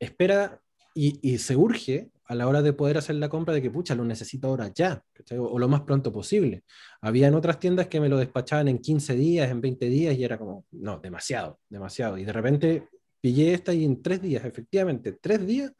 espera 0.00 0.60
y, 0.94 1.38
se 1.38 1.56
urge 1.56 2.10
a 2.24 2.34
la 2.34 2.48
hora 2.48 2.62
de 2.62 2.72
poder 2.72 2.98
hacer 2.98 3.16
la 3.16 3.28
compra 3.28 3.54
de 3.54 3.62
que, 3.62 3.70
pucha, 3.70 3.94
lo 3.94 4.04
necesito 4.04 4.48
ahora 4.48 4.70
ya, 4.74 5.04
o, 5.38 5.58
lo 5.58 5.68
más 5.68 5.82
pronto 5.82 6.12
posible. 6.12 6.64
Había 7.00 7.28
en 7.28 7.34
otras 7.34 7.58
tiendas 7.58 7.88
que 7.88 8.00
me 8.00 8.08
lo 8.08 8.18
despachaban 8.18 8.68
en 8.68 8.78
15 8.78 9.14
días, 9.14 9.50
en 9.50 9.60
20 9.60 9.86
días, 9.86 10.16
y 10.16 10.24
era 10.24 10.38
como, 10.38 10.66
no, 10.72 10.98
demasiado, 10.98 11.60
demasiado. 11.68 12.18
Y 12.18 12.24
de 12.24 12.32
repente 12.32 12.88
pillé 13.20 13.54
esta 13.54 13.72
y 13.72 13.84
en 13.84 14.02
tres 14.02 14.20
días, 14.22 14.44
efectivamente, 14.44 15.12
tres 15.12 15.46
días, 15.46 15.72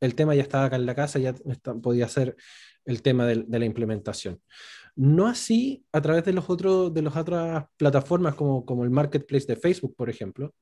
el 0.00 0.14
tema 0.14 0.34
ya 0.34 0.42
estaba 0.42 0.66
acá 0.66 0.76
en 0.76 0.86
la 0.86 0.94
casa, 0.94 1.18
ya 1.18 1.34
podía 1.82 2.08
ser 2.08 2.36
el 2.84 3.02
tema 3.02 3.26
de, 3.26 3.44
de 3.46 3.58
la 3.58 3.64
implementación. 3.64 4.40
No 4.96 5.28
así 5.28 5.84
a 5.92 6.00
través 6.00 6.24
de, 6.24 6.32
los 6.32 6.50
otros, 6.50 6.92
de 6.92 7.02
las 7.02 7.16
otras 7.16 7.66
plataformas 7.76 8.34
como, 8.34 8.64
como 8.64 8.84
el 8.84 8.90
marketplace 8.90 9.46
de 9.46 9.56
Facebook, 9.56 9.94
por 9.96 10.10
ejemplo, 10.10 10.54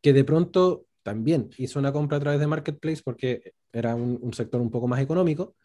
que 0.00 0.12
de 0.12 0.24
pronto 0.24 0.86
también 1.02 1.50
hizo 1.58 1.78
una 1.78 1.92
compra 1.92 2.18
a 2.18 2.20
través 2.20 2.40
de 2.40 2.46
marketplace 2.46 3.02
porque 3.04 3.54
era 3.72 3.94
un, 3.94 4.32
sector 4.34 4.60
un 4.60 4.70
poco 4.70 4.88
más 4.88 5.00
económico. 5.00 5.56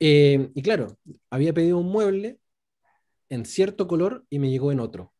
Eh, 0.00 0.50
y 0.54 0.62
claro, 0.62 0.96
había 1.30 1.52
pedido 1.52 1.78
un 1.78 1.86
mueble 1.86 2.38
en 3.28 3.44
cierto 3.46 3.86
color 3.86 4.24
y 4.30 4.38
me 4.38 4.50
llegó 4.50 4.72
en 4.72 4.80
otro. 4.80 5.12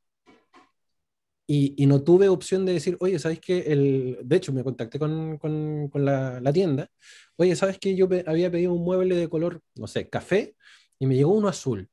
Y, 1.47 1.75
y 1.77 1.87
no 1.87 2.03
tuve 2.03 2.29
opción 2.29 2.65
de 2.65 2.73
decir, 2.75 2.97
oye, 3.01 3.19
¿sabes 3.19 3.41
qué? 3.41 3.59
El... 3.67 4.19
De 4.23 4.37
hecho, 4.37 4.53
me 4.53 4.65
contacté 4.65 4.99
con, 4.99 5.39
con, 5.39 5.89
con 5.89 6.05
la, 6.05 6.41
la, 6.41 6.53
tienda. 6.53 6.89
Oye, 7.37 7.57
¿sabes 7.57 7.79
qué? 7.79 7.95
Yo 7.95 8.09
había 8.27 8.51
pedido 8.51 8.73
un 8.73 8.85
mueble 8.85 9.17
de 9.17 9.29
color, 9.29 9.61
no 9.75 9.87
sé, 9.87 10.09
café 10.09 10.57
y 10.99 11.07
me 11.07 11.17
llegó 11.17 11.33
uno 11.33 11.49
azul. 11.49 11.89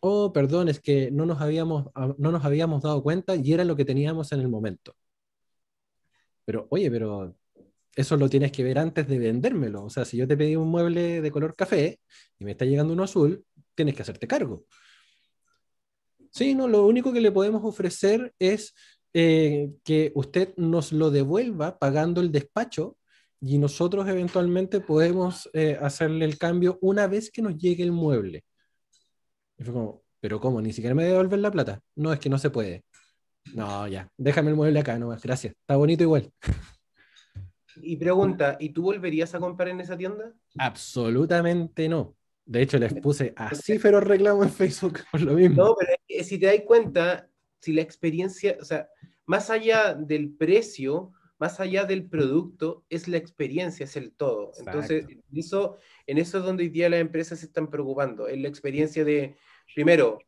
Oh, 0.00 0.30
perdón, 0.34 0.68
es 0.68 0.80
que 0.80 1.10
no 1.10 1.24
nos 1.24 1.40
habíamos, 1.40 1.86
ah, 1.94 2.14
no 2.18 2.30
nos 2.30 2.44
habíamos 2.44 2.82
dado 2.82 3.02
cuenta 3.02 3.36
y 3.36 3.52
era 3.54 3.64
lo 3.64 3.74
que 3.74 3.86
teníamos 3.86 4.30
en 4.32 4.40
el 4.40 4.48
momento. 4.48 4.94
Pero, 6.44 6.66
oye, 6.70 6.90
pero 6.90 7.36
eso 7.94 8.16
lo 8.16 8.28
tienes 8.28 8.52
que 8.52 8.64
ver 8.64 8.78
antes 8.78 9.06
de 9.08 9.18
vendérmelo. 9.18 9.84
O 9.84 9.90
sea, 9.90 10.04
si 10.04 10.16
yo 10.16 10.26
te 10.26 10.36
pedí 10.36 10.56
un 10.56 10.68
mueble 10.68 11.20
de 11.20 11.30
color 11.30 11.54
café 11.54 12.00
y 12.38 12.44
me 12.44 12.52
está 12.52 12.64
llegando 12.64 12.92
uno 12.92 13.04
azul, 13.04 13.44
tienes 13.74 13.94
que 13.94 14.02
hacerte 14.02 14.26
cargo. 14.26 14.64
Sí, 16.30 16.54
no, 16.54 16.66
lo 16.66 16.86
único 16.86 17.12
que 17.12 17.20
le 17.20 17.30
podemos 17.30 17.62
ofrecer 17.64 18.34
es 18.38 18.74
eh, 19.12 19.70
que 19.84 20.10
usted 20.16 20.54
nos 20.56 20.92
lo 20.92 21.10
devuelva 21.10 21.78
pagando 21.78 22.20
el 22.20 22.32
despacho 22.32 22.96
y 23.40 23.58
nosotros 23.58 24.08
eventualmente 24.08 24.80
podemos 24.80 25.48
eh, 25.52 25.78
hacerle 25.80 26.24
el 26.24 26.38
cambio 26.38 26.78
una 26.80 27.06
vez 27.06 27.30
que 27.30 27.42
nos 27.42 27.56
llegue 27.56 27.84
el 27.84 27.92
mueble. 27.92 28.44
Y 29.58 29.64
como, 29.64 30.02
pero 30.20 30.40
¿cómo? 30.40 30.60
¿Ni 30.60 30.72
siquiera 30.72 30.94
me 30.94 31.04
devuelven 31.04 31.42
la 31.42 31.50
plata? 31.50 31.80
No, 31.94 32.12
es 32.12 32.18
que 32.18 32.28
no 32.28 32.38
se 32.38 32.50
puede. 32.50 32.84
No, 33.52 33.86
ya, 33.88 34.08
déjame 34.16 34.50
el 34.50 34.56
mueble 34.56 34.80
acá 34.80 34.98
nomás, 34.98 35.22
gracias. 35.22 35.54
Está 35.60 35.76
bonito 35.76 36.02
igual. 36.02 36.30
Y 37.76 37.96
pregunta, 37.96 38.56
¿y 38.60 38.70
tú 38.70 38.82
volverías 38.82 39.34
a 39.34 39.40
comprar 39.40 39.68
en 39.68 39.80
esa 39.80 39.96
tienda? 39.96 40.32
Absolutamente 40.58 41.88
no. 41.88 42.16
De 42.46 42.62
hecho, 42.62 42.78
les 42.78 42.94
puse 42.94 43.32
así 43.36 43.78
pero 43.78 44.00
reclamo 44.00 44.44
en 44.44 44.50
Facebook 44.50 45.00
por 45.10 45.20
lo 45.20 45.34
mismo. 45.34 45.62
No, 45.62 45.76
pero 45.78 45.92
si 46.24 46.38
te 46.38 46.46
das 46.46 46.60
cuenta, 46.66 47.28
si 47.60 47.72
la 47.72 47.82
experiencia, 47.82 48.56
o 48.60 48.64
sea, 48.64 48.88
más 49.26 49.50
allá 49.50 49.94
del 49.94 50.30
precio, 50.30 51.12
más 51.38 51.60
allá 51.60 51.84
del 51.84 52.08
producto, 52.08 52.84
es 52.88 53.08
la 53.08 53.16
experiencia, 53.16 53.84
es 53.84 53.96
el 53.96 54.12
todo. 54.12 54.52
Entonces, 54.58 55.06
eso, 55.34 55.76
en 56.06 56.18
eso 56.18 56.38
es 56.38 56.44
donde 56.44 56.64
hoy 56.64 56.68
día 56.68 56.88
las 56.88 57.00
empresas 57.00 57.40
se 57.40 57.46
están 57.46 57.70
preocupando, 57.70 58.28
en 58.28 58.42
la 58.42 58.48
experiencia 58.48 59.04
de, 59.04 59.36
primero, 59.74 60.18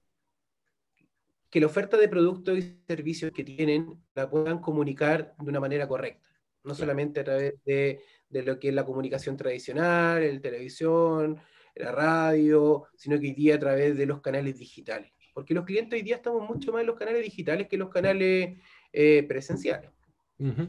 que 1.51 1.61
la 1.61 1.67
oferta 1.67 1.97
de 1.97 2.09
productos 2.09 2.59
y 2.59 2.81
servicios 2.87 3.33
que 3.33 3.45
tienen 3.45 4.03
la 4.15 4.29
puedan 4.29 4.61
comunicar 4.61 5.35
de 5.39 5.49
una 5.49 5.61
manera 5.61 5.87
correcta, 5.87 6.29
no 6.65 6.75
solamente 6.75 7.21
a 7.21 7.25
través 7.25 7.55
de, 7.65 8.01
de 8.29 8.43
lo 8.43 8.59
que 8.59 8.69
es 8.69 8.75
la 8.75 8.85
comunicación 8.85 9.37
tradicional, 9.37 10.23
el 10.23 10.41
televisión, 10.41 11.41
la 11.77 11.93
radio, 11.93 12.87
sino 12.97 13.21
que 13.21 13.29
hoy 13.29 13.33
día 13.35 13.57
a 13.57 13.59
través 13.59 13.97
de 13.97 14.07
los 14.07 14.21
canales 14.21 14.59
digitales. 14.59 15.13
Porque 15.35 15.53
los 15.55 15.67
clientes 15.67 15.99
hoy 15.99 16.03
día 16.03 16.17
estamos 16.17 16.49
mucho 16.49 16.73
más 16.73 16.81
en 16.81 16.87
los 16.87 16.97
canales 16.97 17.23
digitales 17.23 17.69
que 17.69 17.77
en 17.77 17.81
los 17.81 17.91
canales 17.91 18.59
eh, 18.93 19.23
presenciales. 19.29 19.91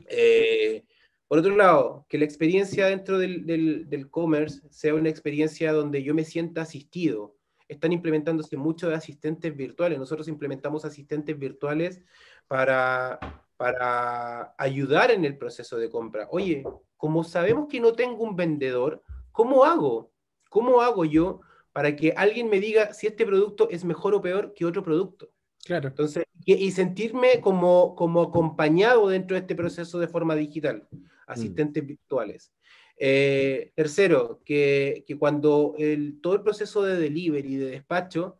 Eh, 0.10 0.84
por 1.28 1.40
otro 1.40 1.56
lado, 1.56 2.06
que 2.10 2.18
la 2.18 2.26
experiencia 2.26 2.88
dentro 2.88 3.18
del, 3.18 3.46
del, 3.46 3.90
del 3.90 4.10
commerce 4.10 4.62
sea 4.70 4.94
una 4.94 5.10
experiencia 5.10 5.72
donde 5.72 6.04
yo 6.04 6.13
me 6.13 6.26
sienta 6.26 6.63
asistido. 6.63 7.37
Están 7.67 7.91
implementándose 7.91 8.58
muchos 8.58 8.93
asistentes 8.93 9.56
virtuales. 9.56 9.99
Nosotros 9.99 10.27
implementamos 10.27 10.86
asistentes 10.86 11.38
virtuales 11.38 12.01
para, 12.47 13.19
para 13.58 14.56
ayudar 14.58 15.12
en 15.12 15.25
el 15.25 15.38
proceso 15.38 15.77
de 15.77 15.89
compra. 15.89 16.27
Oye, 16.32 16.63
como 16.95 17.23
sabemos 17.23 17.67
que 17.67 17.80
no 17.80 17.93
tengo 17.93 18.23
un 18.23 18.36
vendedor, 18.36 19.03
¿cómo 19.32 19.65
hago? 19.65 20.12
¿Cómo 20.49 20.82
hago 20.82 21.06
yo 21.06 21.41
para 21.73 21.95
que 21.95 22.13
alguien 22.15 22.49
me 22.49 22.60
diga 22.60 22.93
si 22.93 23.08
este 23.08 23.25
producto 23.25 23.69
es 23.69 23.86
mejor 23.86 24.15
o 24.15 24.21
peor 24.21 24.53
que 24.53 24.65
otro 24.65 24.84
producto? 24.84 25.30
Claro. 25.63 25.89
Entonces, 25.89 26.23
y, 26.45 26.71
sentirme 26.71 27.41
como, 27.41 27.93
como 27.95 28.21
acompañado 28.21 29.10
dentro 29.10 29.36
de 29.36 29.41
este 29.41 29.56
proceso 29.56 29.99
de 29.99 30.08
forma 30.08 30.34
digital, 30.34 30.88
asistentes 31.27 31.84
mm. 31.84 31.88
virtuales. 31.88 32.53
Eh, 33.00 33.72
tercero, 33.76 34.42
que, 34.44 35.04
que 35.06 35.18
cuando 35.18 35.76
el, 35.78 36.20
todo 36.20 36.34
el 36.34 36.42
proceso 36.42 36.82
de 36.82 36.98
delivery, 36.98 37.56
de 37.56 37.72
despacho, 37.72 38.40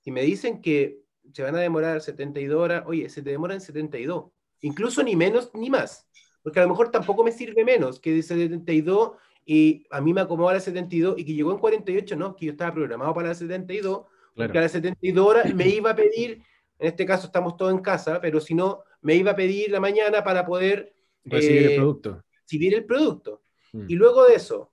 si 0.00 0.12
me 0.12 0.22
dicen 0.22 0.62
que 0.62 1.02
se 1.32 1.42
van 1.42 1.56
a 1.56 1.60
demorar 1.60 2.00
72 2.00 2.60
horas, 2.60 2.84
oye, 2.86 3.08
se 3.08 3.22
te 3.22 3.30
demoran 3.30 3.60
72, 3.60 4.26
incluso 4.60 5.02
ni 5.02 5.16
menos 5.16 5.50
ni 5.54 5.68
más. 5.68 6.06
porque 6.42 6.60
a 6.60 6.62
lo 6.62 6.68
mejor 6.68 6.90
tampoco 6.90 7.24
me 7.24 7.32
sirve 7.32 7.64
menos 7.64 7.98
que 8.00 8.14
de 8.14 8.22
72 8.22 9.12
y 9.44 9.84
a 9.90 10.00
mí 10.00 10.12
me 10.12 10.20
acomoda 10.20 10.54
la 10.54 10.60
72 10.60 11.18
y 11.18 11.24
que 11.24 11.34
llegó 11.34 11.52
en 11.52 11.58
48, 11.58 12.16
no, 12.16 12.36
que 12.36 12.46
yo 12.46 12.52
estaba 12.52 12.72
programado 12.72 13.14
para 13.14 13.28
la 13.28 13.34
72, 13.34 14.06
porque 14.34 14.58
a 14.58 14.60
las 14.62 14.72
72 14.72 15.26
horas 15.26 15.54
me 15.54 15.68
iba 15.68 15.90
a 15.90 15.96
pedir, 15.96 16.42
en 16.78 16.86
este 16.86 17.04
caso 17.04 17.26
estamos 17.26 17.56
todos 17.56 17.72
en 17.72 17.80
casa, 17.80 18.20
pero 18.20 18.40
si 18.40 18.54
no, 18.54 18.84
me 19.00 19.16
iba 19.16 19.32
a 19.32 19.36
pedir 19.36 19.70
la 19.70 19.80
mañana 19.80 20.22
para 20.22 20.46
poder 20.46 20.94
recibir 21.24 21.62
el 21.62 21.72
eh, 21.72 21.76
producto. 21.76 22.22
Recibir 22.42 22.74
el 22.74 22.84
producto. 22.84 23.42
Mm. 23.72 23.86
Y 23.88 23.94
luego 23.94 24.26
de 24.26 24.34
eso, 24.34 24.72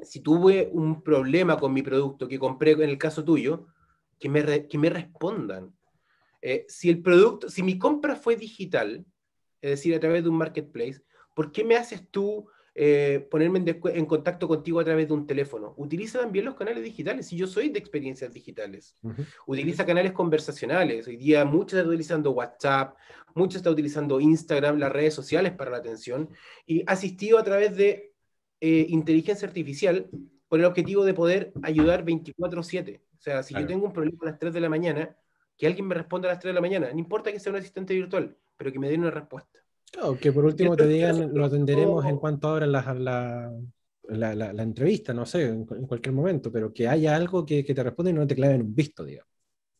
si 0.00 0.20
tuve 0.20 0.68
un 0.72 1.02
problema 1.02 1.58
con 1.58 1.72
mi 1.72 1.82
producto 1.82 2.28
que 2.28 2.38
compré 2.38 2.72
en 2.72 2.82
el 2.82 2.98
caso 2.98 3.24
tuyo, 3.24 3.66
que 4.18 4.28
me, 4.28 4.66
que 4.66 4.78
me 4.78 4.90
respondan. 4.90 5.74
Eh, 6.40 6.64
si 6.68 6.88
el 6.88 7.02
producto, 7.02 7.48
si 7.48 7.62
mi 7.62 7.78
compra 7.78 8.16
fue 8.16 8.36
digital, 8.36 9.04
es 9.60 9.70
decir, 9.70 9.94
a 9.94 10.00
través 10.00 10.22
de 10.22 10.28
un 10.28 10.36
marketplace, 10.36 11.02
¿por 11.34 11.50
qué 11.50 11.64
me 11.64 11.76
haces 11.76 12.08
tú 12.10 12.48
eh, 12.80 13.26
ponerme 13.28 13.58
en, 13.66 14.06
contacto 14.06 14.46
contigo 14.46 14.78
a 14.78 14.84
través 14.84 15.08
de 15.08 15.14
un 15.14 15.26
teléfono? 15.26 15.74
Utiliza 15.76 16.20
también 16.20 16.44
los 16.44 16.54
canales 16.54 16.84
digitales, 16.84 17.26
si 17.26 17.36
yo 17.36 17.48
soy 17.48 17.70
de 17.70 17.78
experiencias 17.80 18.32
digitales. 18.32 18.96
Utiliza 19.48 19.84
canales 19.84 20.12
conversacionales. 20.12 21.08
Hoy 21.08 21.16
día 21.16 21.44
muchos 21.44 21.72
están 21.72 21.88
utilizando 21.88 22.30
WhatsApp, 22.30 22.96
muchos 23.34 23.56
están 23.56 23.72
utilizando 23.72 24.20
Instagram, 24.20 24.78
las 24.78 24.92
redes 24.92 25.12
sociales 25.12 25.54
para 25.54 25.72
la 25.72 25.78
atención, 25.78 26.30
y 26.66 26.84
asistido 26.86 27.38
a 27.38 27.42
través 27.42 27.76
de 27.76 28.12
eh, 28.60 28.86
inteligencia 28.90 29.48
artificial 29.48 30.08
con 30.46 30.60
el 30.60 30.66
objetivo 30.66 31.04
de 31.04 31.14
poder 31.14 31.52
ayudar 31.62 32.04
24/7. 32.04 33.00
O 33.18 33.20
sea, 33.20 33.42
si 33.42 33.54
yo 33.54 33.66
tengo 33.66 33.86
un 33.86 33.92
problema 33.92 34.18
a 34.22 34.26
las 34.26 34.38
3 34.38 34.54
de 34.54 34.60
la 34.60 34.68
mañana, 34.68 35.16
que 35.56 35.66
alguien 35.66 35.88
me 35.88 35.96
responda 35.96 36.28
a 36.28 36.32
las 36.34 36.38
3 36.38 36.50
de 36.50 36.54
la 36.54 36.60
mañana, 36.60 36.92
no 36.92 36.98
importa 37.00 37.32
que 37.32 37.40
sea 37.40 37.50
un 37.50 37.58
asistente 37.58 37.92
virtual, 37.92 38.36
pero 38.56 38.70
que 38.70 38.78
me 38.78 38.88
den 38.88 39.00
una 39.00 39.10
respuesta. 39.10 39.58
Claro, 39.90 40.18
que 40.18 40.32
por 40.32 40.44
último 40.44 40.76
te 40.76 40.86
digan, 40.86 41.32
lo 41.34 41.44
atenderemos 41.44 42.04
en 42.04 42.18
cuanto 42.18 42.48
ahora 42.48 42.66
la, 42.66 42.94
la, 42.94 43.52
la, 44.34 44.52
la, 44.52 44.62
entrevista, 44.62 45.14
no 45.14 45.24
sé, 45.24 45.46
en, 45.46 45.64
cualquier 45.64 46.14
momento, 46.14 46.52
pero 46.52 46.72
que 46.72 46.86
haya 46.86 47.16
algo 47.16 47.44
que, 47.46 47.64
que 47.64 47.74
te 47.74 47.82
responda 47.82 48.10
y 48.10 48.14
no 48.14 48.26
te 48.26 48.34
claven 48.34 48.62
un 48.62 48.74
visto, 48.74 49.04
digamos. 49.04 49.32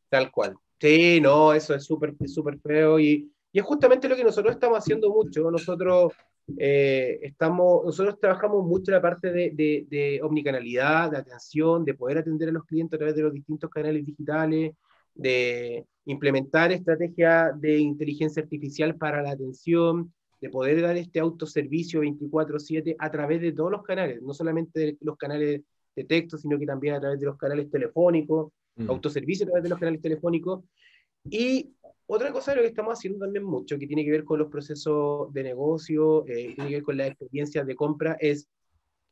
Tal 0.09 0.31
cual. 0.31 0.57
Sí, 0.81 1.21
no, 1.21 1.53
eso 1.53 1.75
es 1.75 1.85
súper 1.85 2.15
súper 2.27 2.59
feo 2.61 2.99
y, 2.99 3.31
y, 3.53 3.59
es 3.59 3.65
justamente 3.65 4.09
lo 4.09 4.17
que 4.17 4.25
nosotros 4.25 4.55
estamos 4.55 4.79
haciendo 4.79 5.11
mucho. 5.11 5.51
Nosotros 5.51 6.13
eh, 6.57 7.19
estamos, 7.23 7.85
nosotros 7.85 8.19
trabajamos 8.19 8.65
mucho 8.65 8.93
la 8.93 9.03
parte 9.03 9.31
de, 9.31 9.51
de, 9.53 9.87
de, 9.89 10.21
omnicanalidad, 10.23 11.11
de 11.11 11.19
atención, 11.19 11.85
de 11.85 11.95
poder 11.95 12.19
atender 12.19 12.49
a 12.49 12.53
los 12.53 12.65
clientes 12.65 12.97
a 12.97 12.99
través 12.99 13.17
de 13.17 13.23
los 13.23 13.33
distintos 13.33 13.69
canales 13.69 14.07
digitales, 14.07 14.73
de 15.19 15.85
implementar 16.07 16.73
estrategias 16.73 17.61
de 17.61 17.79
inteligencia 17.79 18.43
artificial 18.43 18.97
para 18.97 19.21
la 19.21 19.33
atención, 19.33 20.15
de 20.41 20.49
poder 20.49 20.81
dar 20.81 20.97
este 20.97 21.19
autoservicio 21.19 22.01
24/7 22.01 22.97
a 22.99 23.11
través 23.11 23.43
de 23.43 23.53
todos 23.53 23.71
los 23.71 23.83
canales, 23.83 24.23
no 24.23 24.33
solamente 24.33 24.81
de 24.81 24.99
los 25.01 25.17
canales 25.17 25.63
de 25.95 26.05
texto, 26.05 26.39
sino 26.39 26.59
que 26.59 26.65
también 26.65 26.95
a 26.95 27.01
través 27.01 27.19
de 27.19 27.27
los 27.27 27.37
canales 27.37 27.69
telefónicos, 27.71 28.53
mm. 28.77 28.89
autoservicio 28.89 29.45
a 29.45 29.49
través 29.49 29.65
de 29.65 29.69
los 29.69 29.79
canales 29.79 30.01
telefónicos. 30.01 30.65
Y 31.29 31.75
otra 32.07 32.33
cosa 32.33 32.53
de 32.53 32.59
lo 32.59 32.63
que 32.63 32.69
estamos 32.69 32.95
haciendo 32.95 33.19
también 33.19 33.45
mucho, 33.45 33.79
que 33.79 33.87
tiene 33.87 34.05
que 34.05 34.13
ver 34.13 34.25
con 34.25 34.39
los 34.39 34.49
procesos 34.49 35.33
de 35.35 35.43
negocio, 35.43 36.25
eh, 36.27 36.55
tiene 36.55 36.71
que 36.71 36.77
ver 36.77 36.83
con 36.85 36.97
las 36.97 37.09
experiencias 37.09 37.67
de 37.67 37.75
compra, 37.75 38.17
es 38.21 38.49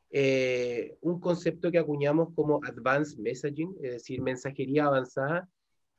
eh, 0.09 0.97
un 1.01 1.19
concepto 1.19 1.69
que 1.69 1.77
acuñamos 1.77 2.29
como 2.33 2.61
Advanced 2.63 3.19
Messaging, 3.19 3.75
es 3.83 3.91
decir, 3.91 4.21
mensajería 4.21 4.85
avanzada, 4.85 5.49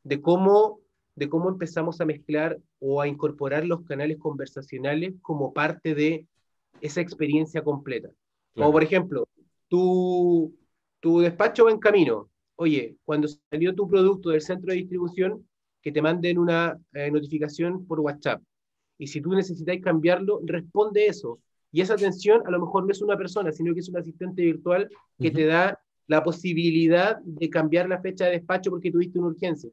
de 0.04 0.20
cómo, 0.20 0.80
de 1.14 1.28
cómo 1.28 1.48
empezamos 1.48 2.00
a 2.00 2.04
mezclar 2.04 2.58
o 2.78 3.00
a 3.00 3.08
incorporar 3.08 3.64
los 3.64 3.82
canales 3.82 4.18
conversacionales 4.18 5.14
como 5.22 5.52
parte 5.52 5.94
de 5.94 6.26
esa 6.80 7.00
experiencia 7.00 7.62
completa. 7.62 8.11
Como 8.54 8.72
por 8.72 8.82
ejemplo, 8.82 9.28
tu, 9.68 10.54
tu 11.00 11.20
despacho 11.20 11.66
va 11.66 11.70
en 11.70 11.78
camino. 11.78 12.28
Oye, 12.56 12.96
cuando 13.04 13.28
salió 13.28 13.74
tu 13.74 13.88
producto 13.88 14.30
del 14.30 14.40
centro 14.40 14.72
de 14.72 14.78
distribución, 14.78 15.46
que 15.80 15.92
te 15.92 16.02
manden 16.02 16.38
una 16.38 16.76
eh, 16.92 17.11
notificación 17.11 17.87
por 17.87 18.00
WhatsApp. 18.00 18.42
Y 18.98 19.06
si 19.06 19.20
tú 19.20 19.30
necesitáis 19.30 19.80
cambiarlo, 19.80 20.40
responde 20.44 21.06
eso. 21.06 21.38
Y 21.70 21.82
esa 21.82 21.94
atención 21.94 22.42
a 22.46 22.50
lo 22.50 22.58
mejor 22.58 22.84
no 22.84 22.90
es 22.90 23.00
una 23.00 23.16
persona, 23.16 23.52
sino 23.52 23.74
que 23.74 23.80
es 23.80 23.88
un 23.88 23.96
asistente 23.96 24.42
virtual 24.42 24.88
que 25.20 25.30
te 25.30 25.46
da 25.46 25.80
la 26.08 26.24
posibilidad 26.24 27.18
de 27.20 27.50
cambiar 27.50 27.88
la 27.88 28.00
fecha 28.00 28.24
de 28.24 28.32
despacho 28.32 28.70
porque 28.70 28.90
tuviste 28.90 29.18
una 29.18 29.28
urgencia 29.28 29.70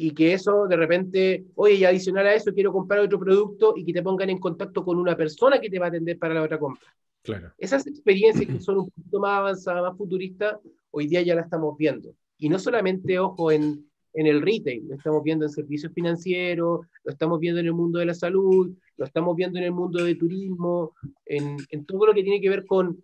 y 0.00 0.12
que 0.12 0.32
eso 0.32 0.68
de 0.68 0.76
repente, 0.76 1.46
oye, 1.56 1.74
y 1.74 1.84
adicional 1.84 2.24
a 2.28 2.34
eso 2.34 2.54
quiero 2.54 2.72
comprar 2.72 3.00
otro 3.00 3.18
producto 3.18 3.74
y 3.76 3.84
que 3.84 3.92
te 3.92 4.00
pongan 4.00 4.30
en 4.30 4.38
contacto 4.38 4.84
con 4.84 4.96
una 4.96 5.16
persona 5.16 5.60
que 5.60 5.68
te 5.68 5.80
va 5.80 5.86
a 5.86 5.88
atender 5.88 6.16
para 6.16 6.34
la 6.34 6.42
otra 6.42 6.56
compra. 6.56 6.94
Claro. 7.22 7.52
Esas 7.58 7.84
experiencias 7.88 8.46
que 8.46 8.60
son 8.60 8.78
un 8.78 8.90
poquito 8.90 9.18
más 9.18 9.38
avanzadas, 9.38 9.82
más 9.82 9.98
futuristas, 9.98 10.56
hoy 10.92 11.08
día 11.08 11.22
ya 11.22 11.34
las 11.34 11.46
estamos 11.46 11.76
viendo. 11.76 12.14
Y 12.38 12.48
no 12.48 12.60
solamente, 12.60 13.18
ojo, 13.18 13.50
en, 13.50 13.90
en 14.12 14.26
el 14.28 14.40
retail, 14.40 14.86
lo 14.88 14.94
estamos 14.94 15.20
viendo 15.24 15.44
en 15.44 15.50
servicios 15.50 15.92
financieros, 15.92 16.86
lo 17.02 17.12
estamos 17.12 17.40
viendo 17.40 17.58
en 17.58 17.66
el 17.66 17.74
mundo 17.74 17.98
de 17.98 18.06
la 18.06 18.14
salud, 18.14 18.70
lo 18.96 19.04
estamos 19.04 19.34
viendo 19.34 19.58
en 19.58 19.64
el 19.64 19.72
mundo 19.72 20.04
de 20.04 20.14
turismo, 20.14 20.92
en, 21.26 21.56
en 21.70 21.84
todo 21.84 22.06
lo 22.06 22.14
que 22.14 22.22
tiene 22.22 22.40
que 22.40 22.50
ver 22.50 22.66
con 22.66 23.02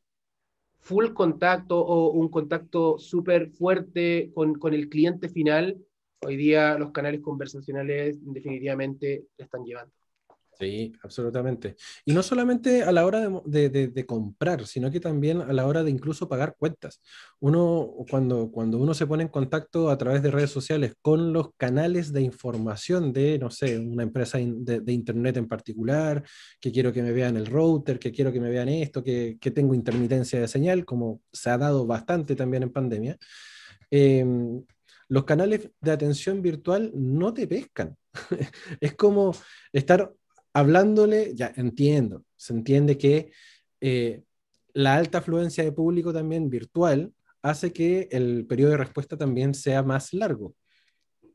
full 0.79 1.09
contacto 1.13 1.77
o 1.77 2.13
un 2.13 2.29
contacto 2.29 2.99
súper 2.99 3.51
fuerte 3.51 4.31
con, 4.33 4.55
con 4.55 4.75
el 4.75 4.89
cliente 4.89 5.29
final 5.29 5.77
hoy 6.25 6.37
día 6.37 6.79
los 6.79 6.93
canales 6.93 7.21
conversacionales 7.21 8.19
definitivamente 8.21 9.27
le 9.37 9.45
están 9.45 9.65
llevando. 9.65 9.93
Sí, 10.59 10.93
absolutamente. 11.03 11.77
Y 12.05 12.13
no 12.13 12.23
solamente 12.23 12.85
a 12.85 12.93
la 12.93 13.05
hora 13.05 13.29
de, 13.45 14.07
comprar, 14.07 14.67
sino 14.67 14.91
que 14.91 15.01
también 15.01 15.41
a 15.41 15.53
la 15.53 15.67
hora 15.67 15.83
de 15.83 15.91
incluso 15.91 16.29
pagar 16.29 16.55
cuentas. 16.57 17.01
Uno, 17.41 17.93
cuando, 18.09 18.51
cuando 18.51 18.79
uno 18.79 18.95
se 18.95 19.07
pone 19.07 19.25
en 19.25 19.29
contacto 19.29 19.91
a 19.91 19.99
través 19.99 20.23
de 20.23 20.31
redes 20.31 20.51
sociales 20.51 20.95
con 21.03 21.33
los 21.33 21.51
canales 21.57 22.13
de 22.13 22.23
información 22.23 23.13
de, 23.13 23.39
no 23.39 23.51
sé, 23.51 23.79
una 23.79 24.05
empresa 24.05 24.39
de, 24.39 24.93
Internet 24.93 25.37
en 25.37 25.49
particular, 25.49 26.23
que 26.61 26.71
quiero 26.71 26.93
que 26.93 27.03
me 27.03 27.13
vean 27.13 27.37
el 27.37 27.47
router, 27.47 27.99
que 27.99 28.13
quiero 28.13 28.33
que 28.33 28.41
me 28.41 28.51
vean 28.51 28.69
esto, 28.69 29.03
que, 29.03 29.37
tengo 29.55 29.75
intermitencia 29.75 30.41
de 30.41 30.49
señal, 30.49 30.85
como 30.85 31.21
se 31.33 31.51
ha 31.51 31.59
dado 31.59 31.87
bastante 31.87 32.37
también 32.37 32.63
en 32.65 32.73
pandemia. 32.73 33.17
Eh, 33.91 34.25
los 35.09 35.25
canales 35.25 35.71
de 35.81 35.91
atención 35.91 36.43
virtual 36.43 36.91
no 36.95 37.33
te 37.35 37.47
pescan. 37.47 37.97
es 38.81 38.95
como 38.95 39.35
estar 39.73 40.13
hablándole, 40.53 41.35
ya 41.35 41.53
entiendo, 41.57 42.25
se 42.37 42.53
entiende 42.53 42.97
que 42.97 43.33
eh, 43.81 44.23
la 44.73 44.95
alta 44.95 45.19
afluencia 45.19 45.65
de 45.65 45.73
público 45.73 46.13
también 46.13 46.49
virtual 46.49 47.13
hace 47.43 47.73
que 47.73 48.09
el 48.11 48.47
periodo 48.47 48.73
de 48.73 48.79
respuesta 48.79 49.17
también 49.17 49.55
sea 49.55 49.83
más 49.83 50.13
largo. 50.15 50.55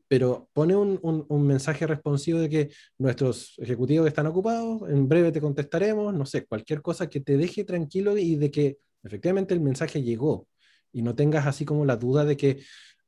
Pero 0.08 0.48
pone 0.52 0.74
un, 0.74 1.46
mensaje 1.46 1.86
responsivo 1.86 2.40
de 2.40 2.48
que 2.48 2.70
nuestros 2.98 3.54
ejecutivos 3.58 4.08
están 4.08 4.26
ocupados, 4.26 4.90
en 4.90 5.08
breve 5.08 5.30
te 5.30 5.40
contestaremos, 5.40 6.12
no 6.12 6.26
sé, 6.26 6.46
cualquier 6.46 6.82
cosa 6.82 7.08
que 7.08 7.20
te 7.20 7.36
deje 7.36 7.62
tranquilo 7.62 8.18
y 8.18 8.34
de 8.34 8.50
que 8.50 8.78
efectivamente 9.04 9.54
el 9.54 9.60
mensaje 9.60 10.02
llegó 10.02 10.48
y 10.92 11.02
no 11.02 11.14
tengas 11.14 11.46
así 11.46 11.64
como 11.64 11.84
la 11.84 11.96
duda 11.96 12.24
de 12.24 12.36
que 12.36 12.60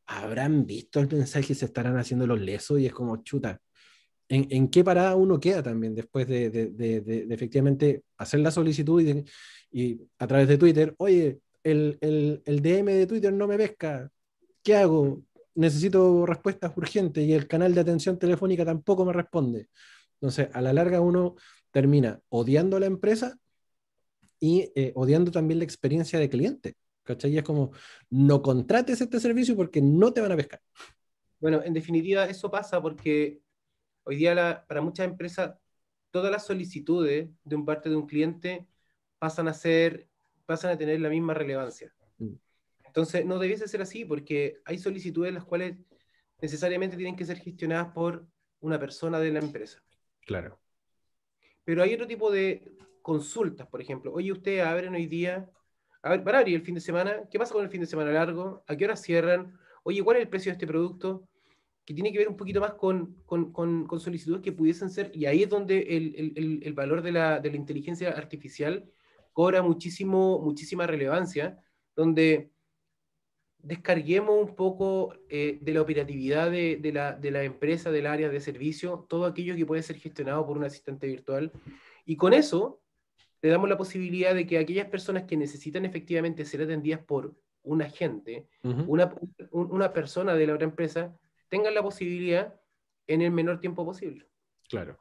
habrán 0.06 0.66
visto 0.66 1.00
el 1.00 1.08
mensaje 1.08 1.52
y 1.52 1.56
se 1.56 1.66
estarán 1.66 1.96
haciendo 1.96 2.26
los 2.26 2.40
lesos 2.40 2.78
y 2.80 2.86
es 2.86 2.92
como 2.92 3.22
chuta. 3.22 3.60
¿En, 4.28 4.68
qué 4.68 4.82
parada 4.82 5.14
uno 5.14 5.38
queda 5.38 5.62
también 5.62 5.94
después 5.94 6.26
de, 6.26 6.72
efectivamente 7.28 8.02
hacer 8.16 8.40
la 8.40 8.50
solicitud 8.50 9.02
y, 9.70 10.00
a 10.18 10.26
través 10.26 10.48
de 10.48 10.56
Twitter, 10.56 10.94
oye, 10.96 11.40
el, 11.62 11.98
el, 12.00 12.62
DM 12.62 12.86
de 12.86 13.06
Twitter 13.06 13.32
no 13.32 13.46
me 13.46 13.58
pesca, 13.58 14.10
¿qué 14.62 14.76
hago? 14.76 15.22
Necesito 15.54 16.24
respuestas 16.24 16.72
urgentes 16.76 17.22
y 17.24 17.34
el 17.34 17.46
canal 17.46 17.74
de 17.74 17.82
atención 17.82 18.18
telefónica 18.18 18.64
tampoco 18.64 19.04
me 19.04 19.12
responde. 19.12 19.68
Entonces, 20.14 20.48
a 20.54 20.62
la 20.62 20.72
larga 20.72 21.02
uno 21.02 21.34
termina 21.70 22.20
odiando 22.30 22.78
a 22.78 22.80
la 22.80 22.86
empresa 22.86 23.36
y 24.40 24.72
eh, 24.74 24.92
odiando 24.94 25.30
también 25.30 25.58
la 25.58 25.64
experiencia 25.64 26.18
de 26.18 26.30
cliente. 26.30 26.74
¿Cachai? 27.04 27.32
Y 27.32 27.38
es 27.38 27.44
como, 27.44 27.72
no 28.10 28.42
contrates 28.42 29.00
este 29.00 29.18
servicio 29.18 29.56
porque 29.56 29.80
no 29.80 30.12
te 30.12 30.20
van 30.20 30.32
a 30.32 30.36
pescar. 30.36 30.60
Bueno, 31.40 31.62
en 31.64 31.74
definitiva, 31.74 32.26
eso 32.26 32.50
pasa 32.50 32.80
porque 32.80 33.40
hoy 34.04 34.16
día 34.16 34.64
para 34.68 34.80
muchas 34.80 35.06
empresas 35.06 35.54
todas 36.12 36.30
las 36.30 36.46
solicitudes 36.46 37.30
de 37.42 37.56
un 37.56 37.64
parte 37.64 37.88
de 37.88 37.96
un 37.96 38.06
cliente 38.06 38.68
pasan 39.18 39.48
a 39.48 39.54
ser, 39.54 40.08
pasan 40.46 40.70
a 40.70 40.78
tener 40.78 41.00
la 41.00 41.08
misma 41.08 41.34
relevancia. 41.34 41.92
Mm. 42.18 42.34
Entonces, 42.84 43.24
no 43.24 43.38
debiese 43.38 43.66
ser 43.66 43.82
así 43.82 44.04
porque 44.04 44.60
hay 44.64 44.78
solicitudes 44.78 45.32
las 45.32 45.44
cuales 45.44 45.78
necesariamente 46.40 46.96
tienen 46.96 47.16
que 47.16 47.24
ser 47.24 47.38
gestionadas 47.38 47.92
por 47.94 48.26
una 48.60 48.78
persona 48.78 49.18
de 49.18 49.32
la 49.32 49.40
empresa. 49.40 49.82
Claro. 50.26 50.60
Pero 51.64 51.82
hay 51.82 51.94
otro 51.94 52.06
tipo 52.06 52.30
de 52.30 52.76
consultas, 53.00 53.66
por 53.66 53.80
ejemplo. 53.80 54.12
Oye, 54.12 54.32
ustedes 54.32 54.64
abren 54.64 54.94
hoy 54.94 55.06
día 55.06 55.50
a 56.02 56.10
ver, 56.10 56.22
van 56.22 56.34
a 56.34 56.38
abrir 56.38 56.56
el 56.56 56.62
fin 56.62 56.74
de 56.74 56.80
semana. 56.80 57.28
¿Qué 57.30 57.38
pasa 57.38 57.52
con 57.52 57.64
el 57.64 57.70
fin 57.70 57.80
de 57.80 57.86
semana 57.86 58.10
largo? 58.10 58.64
¿A 58.66 58.76
qué 58.76 58.84
hora 58.84 58.96
cierran? 58.96 59.58
Oye, 59.84 60.02
¿cuál 60.02 60.16
es 60.16 60.22
el 60.22 60.28
precio 60.28 60.50
de 60.50 60.54
este 60.54 60.66
producto? 60.66 61.28
que 61.84 61.94
tiene 61.94 62.12
que 62.12 62.18
ver 62.18 62.28
un 62.28 62.36
poquito 62.36 62.60
más 62.60 62.74
con, 62.74 63.16
con, 63.26 63.52
con, 63.52 64.00
solicitudes 64.00 64.40
que 64.40 64.52
pudiesen 64.52 64.90
ser, 64.90 65.10
y 65.14 65.26
ahí 65.26 65.42
es 65.42 65.48
donde 65.48 65.80
el, 65.80 66.32
el, 66.36 66.60
el 66.62 66.72
valor 66.74 67.02
de 67.02 67.12
la, 67.12 67.40
de 67.40 67.50
la, 67.50 67.56
inteligencia 67.56 68.10
artificial 68.10 68.88
cobra 69.32 69.62
muchísimo, 69.62 70.38
muchísima 70.38 70.86
relevancia, 70.86 71.58
donde 71.96 72.52
descarguemos 73.58 74.48
un 74.48 74.54
poco 74.54 75.14
eh, 75.28 75.58
de 75.60 75.74
la 75.74 75.82
operatividad 75.82 76.50
de, 76.50 76.76
de, 76.76 76.92
la, 76.92 77.12
de, 77.12 77.30
la, 77.30 77.42
empresa, 77.42 77.90
del 77.90 78.06
área 78.06 78.28
de 78.28 78.40
servicio, 78.40 79.06
todo 79.08 79.24
aquello 79.24 79.56
que 79.56 79.66
puede 79.66 79.82
ser 79.82 79.96
gestionado 79.96 80.46
por 80.46 80.56
un 80.56 80.64
asistente 80.64 81.06
virtual, 81.06 81.52
y 82.04 82.16
con 82.16 82.32
eso 82.32 82.81
le 83.42 83.50
damos 83.50 83.68
la 83.68 83.76
posibilidad 83.76 84.34
de 84.34 84.46
que 84.46 84.58
aquellas 84.58 84.86
personas 84.86 85.24
que 85.24 85.36
necesitan 85.36 85.84
efectivamente 85.84 86.44
ser 86.44 86.62
atendidas 86.62 87.00
por 87.00 87.34
un 87.64 87.82
agente, 87.82 88.48
una, 88.62 89.14
una 89.50 89.92
persona 89.92 90.34
de 90.34 90.46
la 90.46 90.54
otra 90.54 90.66
empresa, 90.66 91.16
tengan 91.48 91.74
la 91.74 91.82
posibilidad 91.82 92.54
en 93.06 93.20
el 93.20 93.30
menor 93.30 93.60
tiempo 93.60 93.84
posible. 93.84 94.28
Claro. 94.68 94.98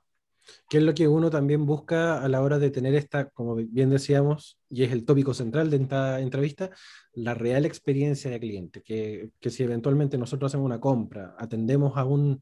¿Qué 0.70 0.78
es 0.78 0.84
lo 0.84 0.94
que 0.94 1.08
uno 1.08 1.30
también 1.30 1.66
busca 1.68 2.22
a 2.22 2.28
la 2.28 2.42
hora 2.42 2.58
de 2.58 2.72
tener 2.72 2.96
esta, 2.96 3.30
como 3.30 3.56
bien 3.56 3.92
decíamos, 3.92 4.60
y 4.70 4.84
es 4.84 4.92
el 4.92 5.06
tópico 5.06 5.36
central 5.36 5.70
de 5.70 5.78
esta 5.78 6.20
entrevista, 6.20 6.72
la 7.14 7.36
real 7.36 7.66
experiencia 7.66 8.32
de 8.32 8.40
cliente? 8.40 8.82
Que, 8.82 9.30
que 9.40 9.50
si 9.52 9.64
eventualmente 9.64 10.18
nosotros 10.18 10.52
hacemos 10.52 10.66
una 10.66 10.80
compra, 10.80 11.36
atendemos 11.38 11.96
a 11.96 12.06
un, 12.06 12.42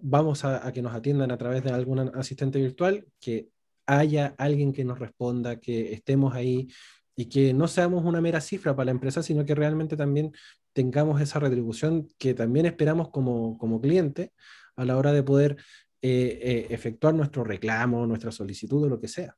vamos 0.00 0.44
a, 0.44 0.66
a, 0.66 0.72
que 0.72 0.82
nos 0.82 0.94
atiendan 0.94 1.30
a 1.30 1.38
través 1.38 1.62
de 1.62 1.70
algún 1.70 2.00
asistente 2.00 2.58
virtual, 2.58 3.06
que 3.20 3.48
haya 3.86 4.34
alguien 4.38 4.72
que 4.72 4.84
nos 4.84 4.98
responda, 4.98 5.60
que 5.60 5.92
estemos 5.92 6.34
ahí 6.34 6.68
y 7.14 7.26
que 7.26 7.54
no 7.54 7.66
seamos 7.68 8.04
una 8.04 8.20
mera 8.20 8.40
cifra 8.40 8.76
para 8.76 8.86
la 8.86 8.90
empresa, 8.90 9.22
sino 9.22 9.44
que 9.44 9.54
realmente 9.54 9.96
también 9.96 10.32
tengamos 10.72 11.20
esa 11.20 11.40
retribución 11.40 12.08
que 12.18 12.34
también 12.34 12.66
esperamos 12.66 13.08
como, 13.08 13.56
como 13.56 13.80
cliente 13.80 14.32
a 14.76 14.84
la 14.84 14.98
hora 14.98 15.12
de 15.12 15.22
poder 15.22 15.56
eh, 16.02 16.38
eh, 16.42 16.66
efectuar 16.70 17.14
nuestro 17.14 17.42
reclamo, 17.42 18.06
nuestra 18.06 18.30
solicitud 18.30 18.84
o 18.84 18.88
lo 18.88 19.00
que 19.00 19.08
sea. 19.08 19.34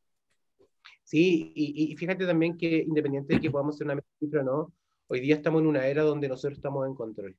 Sí, 1.05 1.53
y, 1.55 1.97
fíjate 1.97 2.27
también 2.27 2.59
que 2.59 2.83
independiente 2.87 3.35
de 3.35 3.41
que 3.41 3.51
podamos 3.51 3.79
ser 3.79 3.87
una 3.87 4.03
cifra 4.19 4.43
o 4.43 4.45
no, 4.45 4.75
hoy 5.07 5.21
día 5.21 5.37
estamos 5.37 5.63
en 5.63 5.69
una 5.69 5.87
era 5.87 6.03
donde 6.03 6.29
nosotros 6.29 6.59
estamos 6.59 6.87
en 6.87 6.95
control, 6.95 7.35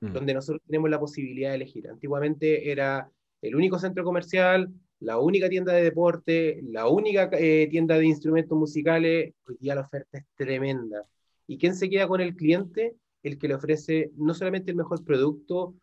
mm. 0.00 0.12
donde 0.12 0.32
nosotros 0.32 0.62
tenemos 0.64 0.88
la 0.88 0.98
posibilidad 0.98 1.50
de 1.50 1.56
elegir. 1.56 1.88
Antiguamente 1.88 2.70
era 2.70 3.10
el 3.42 3.54
único 3.54 3.78
centro 3.78 4.04
comercial, 4.04 4.72
la 5.02 5.18
única 5.18 5.48
tienda 5.48 5.72
de 5.72 5.82
deporte, 5.82 6.60
la 6.62 6.86
única 6.86 7.28
eh, 7.32 7.66
tienda 7.68 7.98
de 7.98 8.06
instrumentos 8.06 8.56
musicales, 8.56 9.34
hoy 9.46 9.56
día 9.58 9.74
la 9.74 9.80
oferta 9.80 10.18
es 10.18 10.24
tremenda. 10.36 11.04
¿Y 11.46 11.58
quién 11.58 11.74
se 11.74 11.90
queda 11.90 12.06
con 12.06 12.20
el 12.20 12.36
cliente? 12.36 12.94
El 13.22 13.36
que 13.36 13.48
le 13.48 13.54
ofrece 13.54 14.12
no 14.16 14.32
solamente 14.32 14.70
el 14.70 14.76
mejor 14.76 15.04
producto 15.04 15.74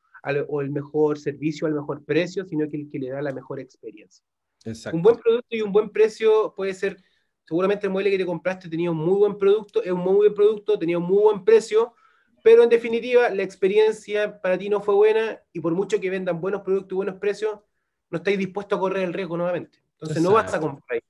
o 0.48 0.62
el 0.62 0.70
mejor 0.70 1.20
servicio 1.20 1.68
al 1.68 1.74
mejor 1.74 2.04
precio, 2.06 2.46
sino 2.46 2.70
que 2.70 2.78
el 2.78 2.90
que 2.90 3.00
le 3.00 3.10
da 3.10 3.22
la 3.22 3.34
mejor 3.34 3.60
experiencia. 3.60 4.24
Exacto. 4.64 4.96
Un 4.96 5.04
buen 5.04 5.18
producto 5.18 5.56
y 5.56 5.62
un 5.62 5.72
buen 5.72 5.90
precio 5.90 6.54
puede 6.56 6.74
ser, 6.74 6.98
seguramente 7.46 7.88
el 7.88 7.92
mueble 7.92 8.12
que 8.12 8.18
te 8.18 8.26
compraste 8.26 8.70
tenía 8.70 8.92
un 8.92 8.98
muy 8.98 9.18
buen 9.18 9.38
producto, 9.38 9.84
es 9.84 9.92
un 9.92 10.00
muy 10.00 10.16
buen 10.16 10.34
producto, 10.34 10.80
tenía 10.80 10.98
un 10.98 11.06
muy 11.06 11.24
buen 11.24 11.44
precio, 11.44 11.94
pero 12.42 12.64
en 12.64 12.70
definitiva 12.70 13.30
la 13.30 13.44
experiencia 13.44 14.40
para 14.42 14.58
ti 14.58 14.70
no 14.70 14.82
fue 14.82 14.96
buena 14.96 15.42
y 15.52 15.60
por 15.60 15.74
mucho 15.74 16.00
que 16.00 16.10
vendan 16.10 16.40
buenos 16.40 16.62
productos 16.62 16.92
y 16.92 16.96
buenos 16.96 17.16
precios, 17.16 17.60
no 18.10 18.18
estáis 18.18 18.38
dispuestos 18.38 18.78
a 18.78 18.80
correr 18.80 19.04
el 19.04 19.14
riesgo 19.14 19.38
nuevamente. 19.38 19.80
Entonces 19.94 20.22
no 20.24 20.34
vas 20.34 20.54
a 20.54 20.60
comprar. 20.60 21.02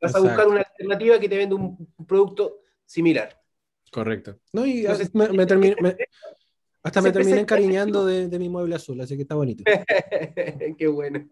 Vas 0.00 0.14
a 0.14 0.20
buscar 0.20 0.48
una 0.48 0.60
alternativa 0.60 1.18
que 1.18 1.28
te 1.28 1.36
venda 1.36 1.54
un 1.54 1.88
producto 2.06 2.60
similar. 2.84 3.40
Correcto. 3.92 4.38
No, 4.52 4.66
y 4.66 4.86
me, 5.12 5.96
hasta 6.82 7.00
me 7.00 7.12
terminé 7.12 7.40
encariñando 7.40 8.06
de, 8.06 8.38
mi 8.38 8.48
mueble 8.48 8.74
azul, 8.74 9.00
así 9.00 9.16
que 9.16 9.22
está 9.22 9.34
bonito. 9.34 9.64
Qué 10.78 10.86
bueno. 10.88 11.28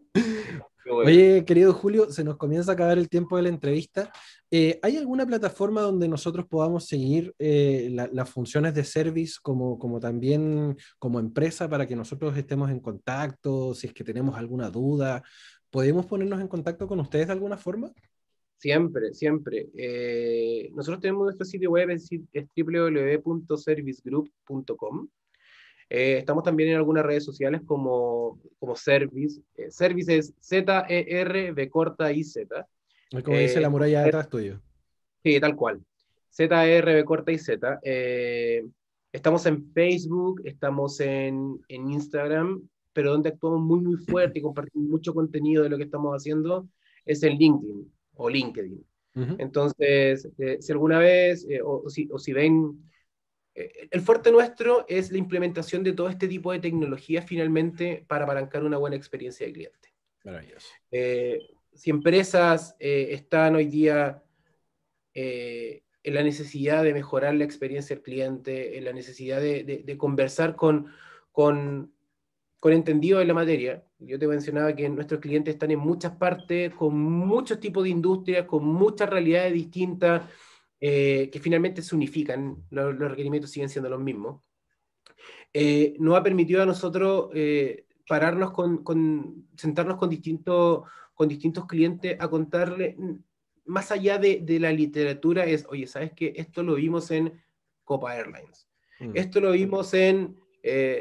Oye, 0.86 1.44
querido 1.44 1.72
Julio, 1.72 2.10
se 2.10 2.22
nos 2.24 2.36
comienza 2.36 2.72
a 2.72 2.74
acabar 2.74 2.98
el 2.98 3.08
tiempo 3.08 3.36
de 3.36 3.42
la 3.42 3.48
entrevista. 3.48 4.12
Eh, 4.50 4.80
¿Hay 4.82 4.96
alguna 4.96 5.24
plataforma 5.26 5.82
donde 5.82 6.08
nosotros 6.08 6.46
podamos 6.46 6.86
seguir 6.86 7.32
eh, 7.38 7.94
las 8.12 8.30
funciones 8.30 8.74
de 8.74 8.82
service 8.84 9.34
como, 9.42 9.78
como 9.78 10.00
también 10.00 10.76
como 10.98 11.20
empresa 11.20 11.68
para 11.68 11.86
que 11.86 11.94
nosotros 11.96 12.34
estemos 12.36 12.70
en 12.70 12.80
contacto? 12.80 13.74
Si 13.74 13.88
es 13.88 13.92
que 13.92 14.04
tenemos 14.04 14.36
alguna 14.36 14.70
duda, 14.70 15.22
¿podemos 15.70 16.06
ponernos 16.06 16.40
en 16.40 16.48
contacto 16.48 16.88
con 16.88 17.00
ustedes 17.00 17.26
de 17.26 17.34
alguna 17.34 17.58
forma? 17.58 17.92
Siempre, 18.56 19.12
siempre. 19.14 19.68
Eh, 19.74 20.70
nosotros 20.74 21.00
tenemos 21.00 21.24
nuestro 21.24 21.46
sitio 21.46 21.70
web, 21.70 21.90
es, 21.90 22.08
es 22.32 22.46
www.servicegroup.com. 22.56 25.08
Eh, 25.90 26.18
estamos 26.18 26.44
también 26.44 26.70
en 26.70 26.76
algunas 26.76 27.05
redes 27.05 27.24
sociales 27.24 27.61
como, 27.66 28.40
como 28.59 28.76
Service. 28.76 29.40
Eh, 29.57 29.70
Service 29.70 30.16
es 30.16 30.35
Z-E-R, 30.40 31.53
B 31.53 31.68
corta 31.68 32.12
y 32.12 32.24
Z. 32.24 32.66
Como 33.24 33.37
dice 33.37 33.61
la 33.61 33.68
muralla 33.68 34.03
de 34.03 34.09
atrás 34.09 34.29
tuyo. 34.29 34.61
Sí, 35.22 35.38
tal 35.40 35.57
cual. 35.57 35.83
Z-E-R, 36.31 36.94
B 36.94 37.05
corta 37.05 37.33
y 37.33 37.38
Z. 37.38 37.81
estamos 39.12 39.44
en 39.46 39.72
Facebook, 39.72 40.40
estamos 40.44 41.00
en, 41.00 41.61
en 41.68 41.90
Instagram, 41.90 42.62
pero 42.92 43.12
donde 43.12 43.31
actuamos 43.31 43.61
muy, 43.61 43.81
muy 43.81 43.96
fuerte 43.96 44.38
y 44.38 44.42
compartimos 44.42 44.88
mucho 44.88 45.12
contenido 45.12 45.64
de 45.64 45.68
lo 45.68 45.76
que 45.76 45.85
estamos 45.85 46.14
haciendo 46.14 46.68
es 47.05 47.22
en 47.22 47.37
LinkedIn 47.37 47.92
o 48.14 48.31
LinkedIn. 48.31 48.85
Entonces, 49.38 50.29
eh, 50.38 50.59
si 50.61 50.72
alguna 50.72 50.98
vez, 50.98 51.44
eh, 51.48 51.61
o, 51.62 51.88
si, 51.90 52.09
o, 52.12 52.18
si, 52.18 52.33
ven, 52.33 52.55
eh, 52.55 52.99
el 53.54 54.00
fuerte 54.00 54.30
nuestro 54.30 54.86
es 54.88 55.10
la 55.10 55.18
implementación 55.18 55.82
de 55.82 55.92
todo 55.92 56.08
este 56.08 56.28
tipo 56.28 56.52
de 56.52 56.60
tecnología 56.60 57.22
finalmente 57.22 58.04
para 58.06 58.24
apalancar 58.24 58.64
una 58.64 58.78
buena 58.78 58.96
experiencia 58.96 59.46
de 59.46 59.52
cliente. 59.52 59.92
Maravilloso. 60.24 60.68
si 61.72 61.90
empresas 61.90 62.76
están 62.78 63.56
hoy 63.56 63.66
día 63.66 64.22
en 65.14 66.14
la 66.14 66.22
necesidad 66.22 66.84
de 66.84 66.94
mejorar 66.94 67.34
la 67.34 67.44
experiencia 67.44 67.96
del 67.96 68.02
cliente, 68.02 68.78
en 68.78 68.84
la 68.84 68.92
necesidad 68.92 69.40
de, 69.40 69.64
de, 69.64 69.78
de 69.78 69.98
conversar 69.98 70.56
con, 70.56 70.86
con 71.32 71.92
con 72.60 72.74
entendido 72.74 73.18
de 73.18 73.24
la 73.24 73.34
materia. 73.34 73.82
Yo 73.98 74.18
te 74.18 74.28
mencionaba 74.28 74.76
que 74.76 74.88
nuestros 74.88 75.20
clientes 75.20 75.54
están 75.54 75.70
en 75.70 75.78
muchas 75.78 76.12
partes, 76.12 76.72
con 76.74 76.94
muchos 76.94 77.58
tipos 77.58 77.82
de 77.84 77.90
industrias, 77.90 78.46
con 78.46 78.64
muchas 78.64 79.08
realidades 79.08 79.54
distintas, 79.54 80.22
eh, 80.80 81.28
que 81.30 81.40
finalmente 81.40 81.82
se 81.82 81.94
unifican, 81.94 82.64
los, 82.70 82.98
requerimientos 82.98 83.50
siguen 83.50 83.68
siendo 83.68 83.90
los 83.90 84.00
mismos. 84.00 84.42
Eh, 85.52 85.94
nos 85.98 86.16
ha 86.16 86.22
permitido 86.22 86.62
a 86.62 86.66
nosotros 86.66 87.30
eh, 87.34 87.86
pararnos 88.06 88.52
con, 88.52 89.48
sentarnos 89.56 89.96
con 89.96 90.08
distintos, 90.08 90.88
con 91.14 91.28
distintos 91.28 91.66
clientes 91.66 92.16
a 92.18 92.28
contarle, 92.28 92.96
más 93.64 93.92
allá 93.92 94.18
de, 94.18 94.58
la 94.60 94.72
literatura, 94.72 95.44
es, 95.44 95.66
oye, 95.68 95.86
¿sabes 95.86 96.12
qué? 96.14 96.32
Esto 96.36 96.62
lo 96.62 96.74
vimos 96.74 97.10
en 97.10 97.40
Copa 97.84 98.16
Airlines. 98.16 98.68
Mm. 98.98 99.12
Esto 99.14 99.40
lo 99.40 99.52
vimos 99.52 99.94
en 99.94 100.36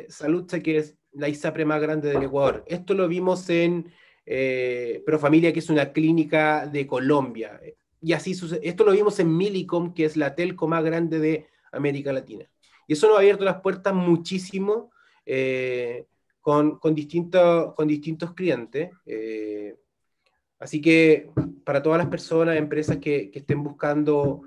Salud 0.07 0.45
que 0.47 0.77
es 0.77 0.97
la 1.11 1.27
ISAPRE 1.27 1.65
más 1.65 1.81
grande 1.81 2.09
del 2.09 2.23
Ecuador. 2.23 2.63
Esto 2.67 2.93
lo 2.93 3.07
vimos 3.07 3.49
en 3.49 3.91
eh, 4.25 5.01
Profamilia, 5.05 5.51
que 5.51 5.59
es 5.59 5.69
una 5.69 5.91
clínica 5.91 6.67
de 6.67 6.85
Colombia. 6.85 7.59
Y 8.01 8.13
así 8.13 8.33
sucede. 8.33 8.61
Esto 8.63 8.83
lo 8.83 8.91
vimos 8.91 9.19
en 9.19 9.35
Milicom, 9.35 9.93
que 9.93 10.05
es 10.05 10.15
la 10.15 10.35
telco 10.35 10.67
más 10.67 10.83
grande 10.83 11.19
de 11.19 11.47
América 11.71 12.13
Latina. 12.13 12.49
Y 12.87 12.93
eso 12.93 13.07
nos 13.07 13.17
ha 13.17 13.19
abierto 13.19 13.45
las 13.45 13.61
puertas 13.61 13.93
muchísimo 13.93 14.91
eh, 15.25 16.05
con, 16.41 16.79
con, 16.79 16.95
distintos, 16.95 17.73
con 17.75 17.87
distintos 17.87 18.33
clientes. 18.33 18.89
Eh, 19.05 19.75
así 20.59 20.81
que 20.81 21.29
para 21.63 21.83
todas 21.83 21.99
las 21.99 22.07
personas, 22.07 22.57
empresas 22.57 22.97
que, 22.97 23.29
estén 23.33 23.61
buscando 23.61 24.41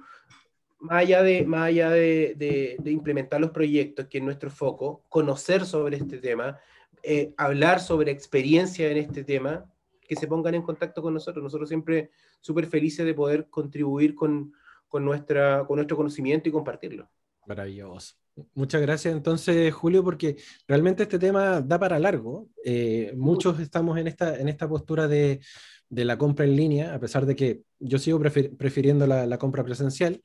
más 0.81 1.03
allá, 1.03 1.23
de, 1.23 1.45
más 1.45 1.69
allá 1.69 1.91
de, 1.91 2.77
implementar 2.87 3.41
los 3.41 3.53
proyectos, 3.53 4.09
que 4.09 4.19
es 4.19 4.25
nuestro 4.25 4.51
foco, 4.51 5.05
conocer 5.09 5.65
sobre 5.65 5.99
este 5.99 6.19
tema, 6.19 6.59
eh, 7.05 7.33
hablar 7.37 7.79
sobre 7.79 8.11
experiencia 8.11 8.91
en 8.91 8.97
este 8.97 9.23
tema, 9.23 9.72
que 10.12 10.20
se 10.20 10.27
pongan 10.27 10.55
en 10.55 10.62
contacto 10.62 11.01
con 11.01 11.14
nosotros. 11.14 11.42
Nosotros 11.42 11.68
siempre 11.68 12.11
súper 12.40 12.66
felices 12.66 13.07
de 13.07 13.14
poder 13.14 13.48
contribuir 13.48 14.14
con, 14.14 14.53
con, 14.88 15.05
nuestra, 15.05 15.64
con 15.66 15.77
nuestro 15.77 15.96
conocimiento 15.96 16.48
y 16.48 16.53
compartirlo. 16.53 17.09
Maravilloso. 17.46 18.14
Muchas 18.55 18.83
gracias 18.83 19.14
entonces, 19.14 19.72
Julio, 19.72 20.05
porque 20.05 20.37
realmente 20.68 21.05
este 21.05 21.18
tema 21.18 21.62
da 21.62 21.79
para 21.79 21.98
largo. 21.98 22.48
Eh, 22.62 23.12
muchos 23.16 23.59
estamos 23.59 23.96
en 23.98 24.07
esta, 24.07 24.38
en 24.38 24.48
esta 24.48 24.68
postura 24.68 25.09
de, 25.09 25.40
de, 25.88 26.05
la 26.05 26.18
compra 26.18 26.44
en 26.44 26.57
línea, 26.57 26.94
a 26.94 27.01
pesar 27.01 27.25
de 27.25 27.35
que 27.35 27.62
yo 27.79 27.98
sigo 27.98 28.20
prefiriendo 28.20 29.07
la, 29.07 29.27
la 29.27 29.38
compra 29.38 29.64
presencial, 29.64 30.22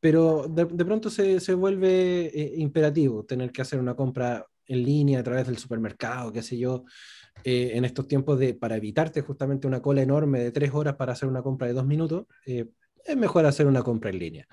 pero 0.00 0.46
de, 0.48 0.66
pronto 0.66 1.10
se, 1.10 1.40
se 1.40 1.54
vuelve 1.54 2.26
eh, 2.26 2.54
imperativo 2.56 3.24
tener 3.24 3.52
que 3.52 3.62
hacer 3.62 3.78
una 3.78 3.94
compra 3.94 4.46
en 4.66 4.82
línea 4.82 5.20
a 5.20 5.22
través 5.22 5.46
del 5.46 5.58
supermercado, 5.58 6.32
qué 6.32 6.42
sé 6.42 6.58
yo, 6.58 6.84
eh, 7.44 7.72
en 7.74 7.84
estos 7.84 8.06
tiempos 8.06 8.38
de, 8.38 8.54
para 8.54 8.76
evitarte 8.76 9.20
justamente 9.22 9.66
una 9.66 9.82
cola 9.82 10.02
enorme 10.02 10.40
de 10.40 10.52
tres 10.52 10.72
horas 10.72 10.96
para 10.96 11.12
hacer 11.12 11.28
una 11.28 11.42
compra 11.42 11.66
de 11.66 11.72
dos 11.72 11.86
minutos, 11.86 12.26
eh, 12.46 12.66
es 13.04 13.16
mejor 13.16 13.46
hacer 13.46 13.66
una 13.66 13.82
compra 13.82 14.10
en 14.10 14.18
línea. 14.18 14.46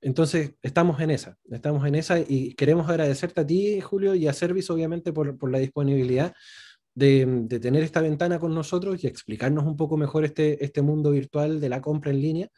Entonces, 0.00 0.54
estamos 0.62 1.00
en 1.00 1.10
esa, 1.10 1.38
estamos 1.50 1.86
en 1.86 1.94
esa 1.94 2.18
y 2.18 2.54
queremos 2.54 2.88
agradecerte 2.88 3.40
a 3.40 3.46
ti, 3.46 3.80
Julio, 3.80 4.14
y 4.14 4.26
a 4.26 4.32
Service, 4.32 4.70
obviamente, 4.72 5.12
por, 5.12 5.38
por 5.38 5.50
la 5.50 5.58
disponibilidad 5.58 6.34
de, 6.94 7.26
de, 7.26 7.60
tener 7.60 7.82
esta 7.82 8.00
ventana 8.00 8.38
con 8.38 8.54
nosotros 8.54 9.02
y 9.02 9.06
explicarnos 9.06 9.64
un 9.64 9.76
poco 9.76 9.96
mejor 9.96 10.24
este, 10.24 10.64
este 10.64 10.82
mundo 10.82 11.10
virtual 11.10 11.60
de 11.60 11.68
la 11.68 11.80
compra 11.80 12.10
en 12.10 12.20
línea 12.20 12.48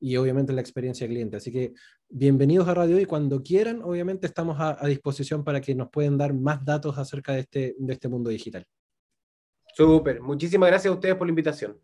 y 0.00 0.16
obviamente 0.16 0.52
la 0.52 0.60
experiencia 0.60 1.06
cliente. 1.06 1.36
Así 1.36 1.52
que 1.52 1.74
bienvenidos 2.08 2.68
a 2.68 2.74
Radio 2.74 3.00
y 3.00 3.04
cuando 3.04 3.42
quieran, 3.42 3.82
obviamente 3.82 4.26
estamos 4.26 4.58
a, 4.60 4.76
a, 4.84 4.86
disposición 4.88 5.44
para 5.44 5.60
que 5.60 5.74
nos 5.74 5.90
puedan 5.90 6.18
dar 6.18 6.34
más 6.34 6.64
datos 6.64 6.98
acerca 6.98 7.32
de 7.32 7.40
este, 7.40 7.74
de 7.78 7.92
este 7.92 8.08
mundo 8.08 8.30
digital. 8.30 8.66
Súper, 9.74 10.20
muchísimas 10.20 10.68
gracias 10.68 10.90
a 10.90 10.94
ustedes 10.94 11.14
por 11.16 11.26
la 11.26 11.30
invitación. 11.30 11.78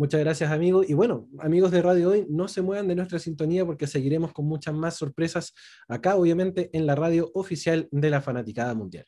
Muchas 0.00 0.20
gracias, 0.20 0.50
amigos. 0.50 0.88
Y 0.88 0.94
bueno, 0.94 1.28
amigos 1.40 1.70
de 1.70 1.82
Radio 1.82 2.08
Hoy, 2.08 2.26
no 2.30 2.48
se 2.48 2.62
muevan 2.62 2.88
de 2.88 2.94
nuestra 2.94 3.18
sintonía 3.18 3.66
porque 3.66 3.86
seguiremos 3.86 4.32
con 4.32 4.46
muchas 4.46 4.74
más 4.74 4.94
sorpresas 4.96 5.52
acá, 5.88 6.16
obviamente, 6.16 6.70
en 6.72 6.86
la 6.86 6.94
radio 6.94 7.30
oficial 7.34 7.86
de 7.90 8.08
la 8.08 8.22
Fanaticada 8.22 8.72
Mundial. 8.74 9.04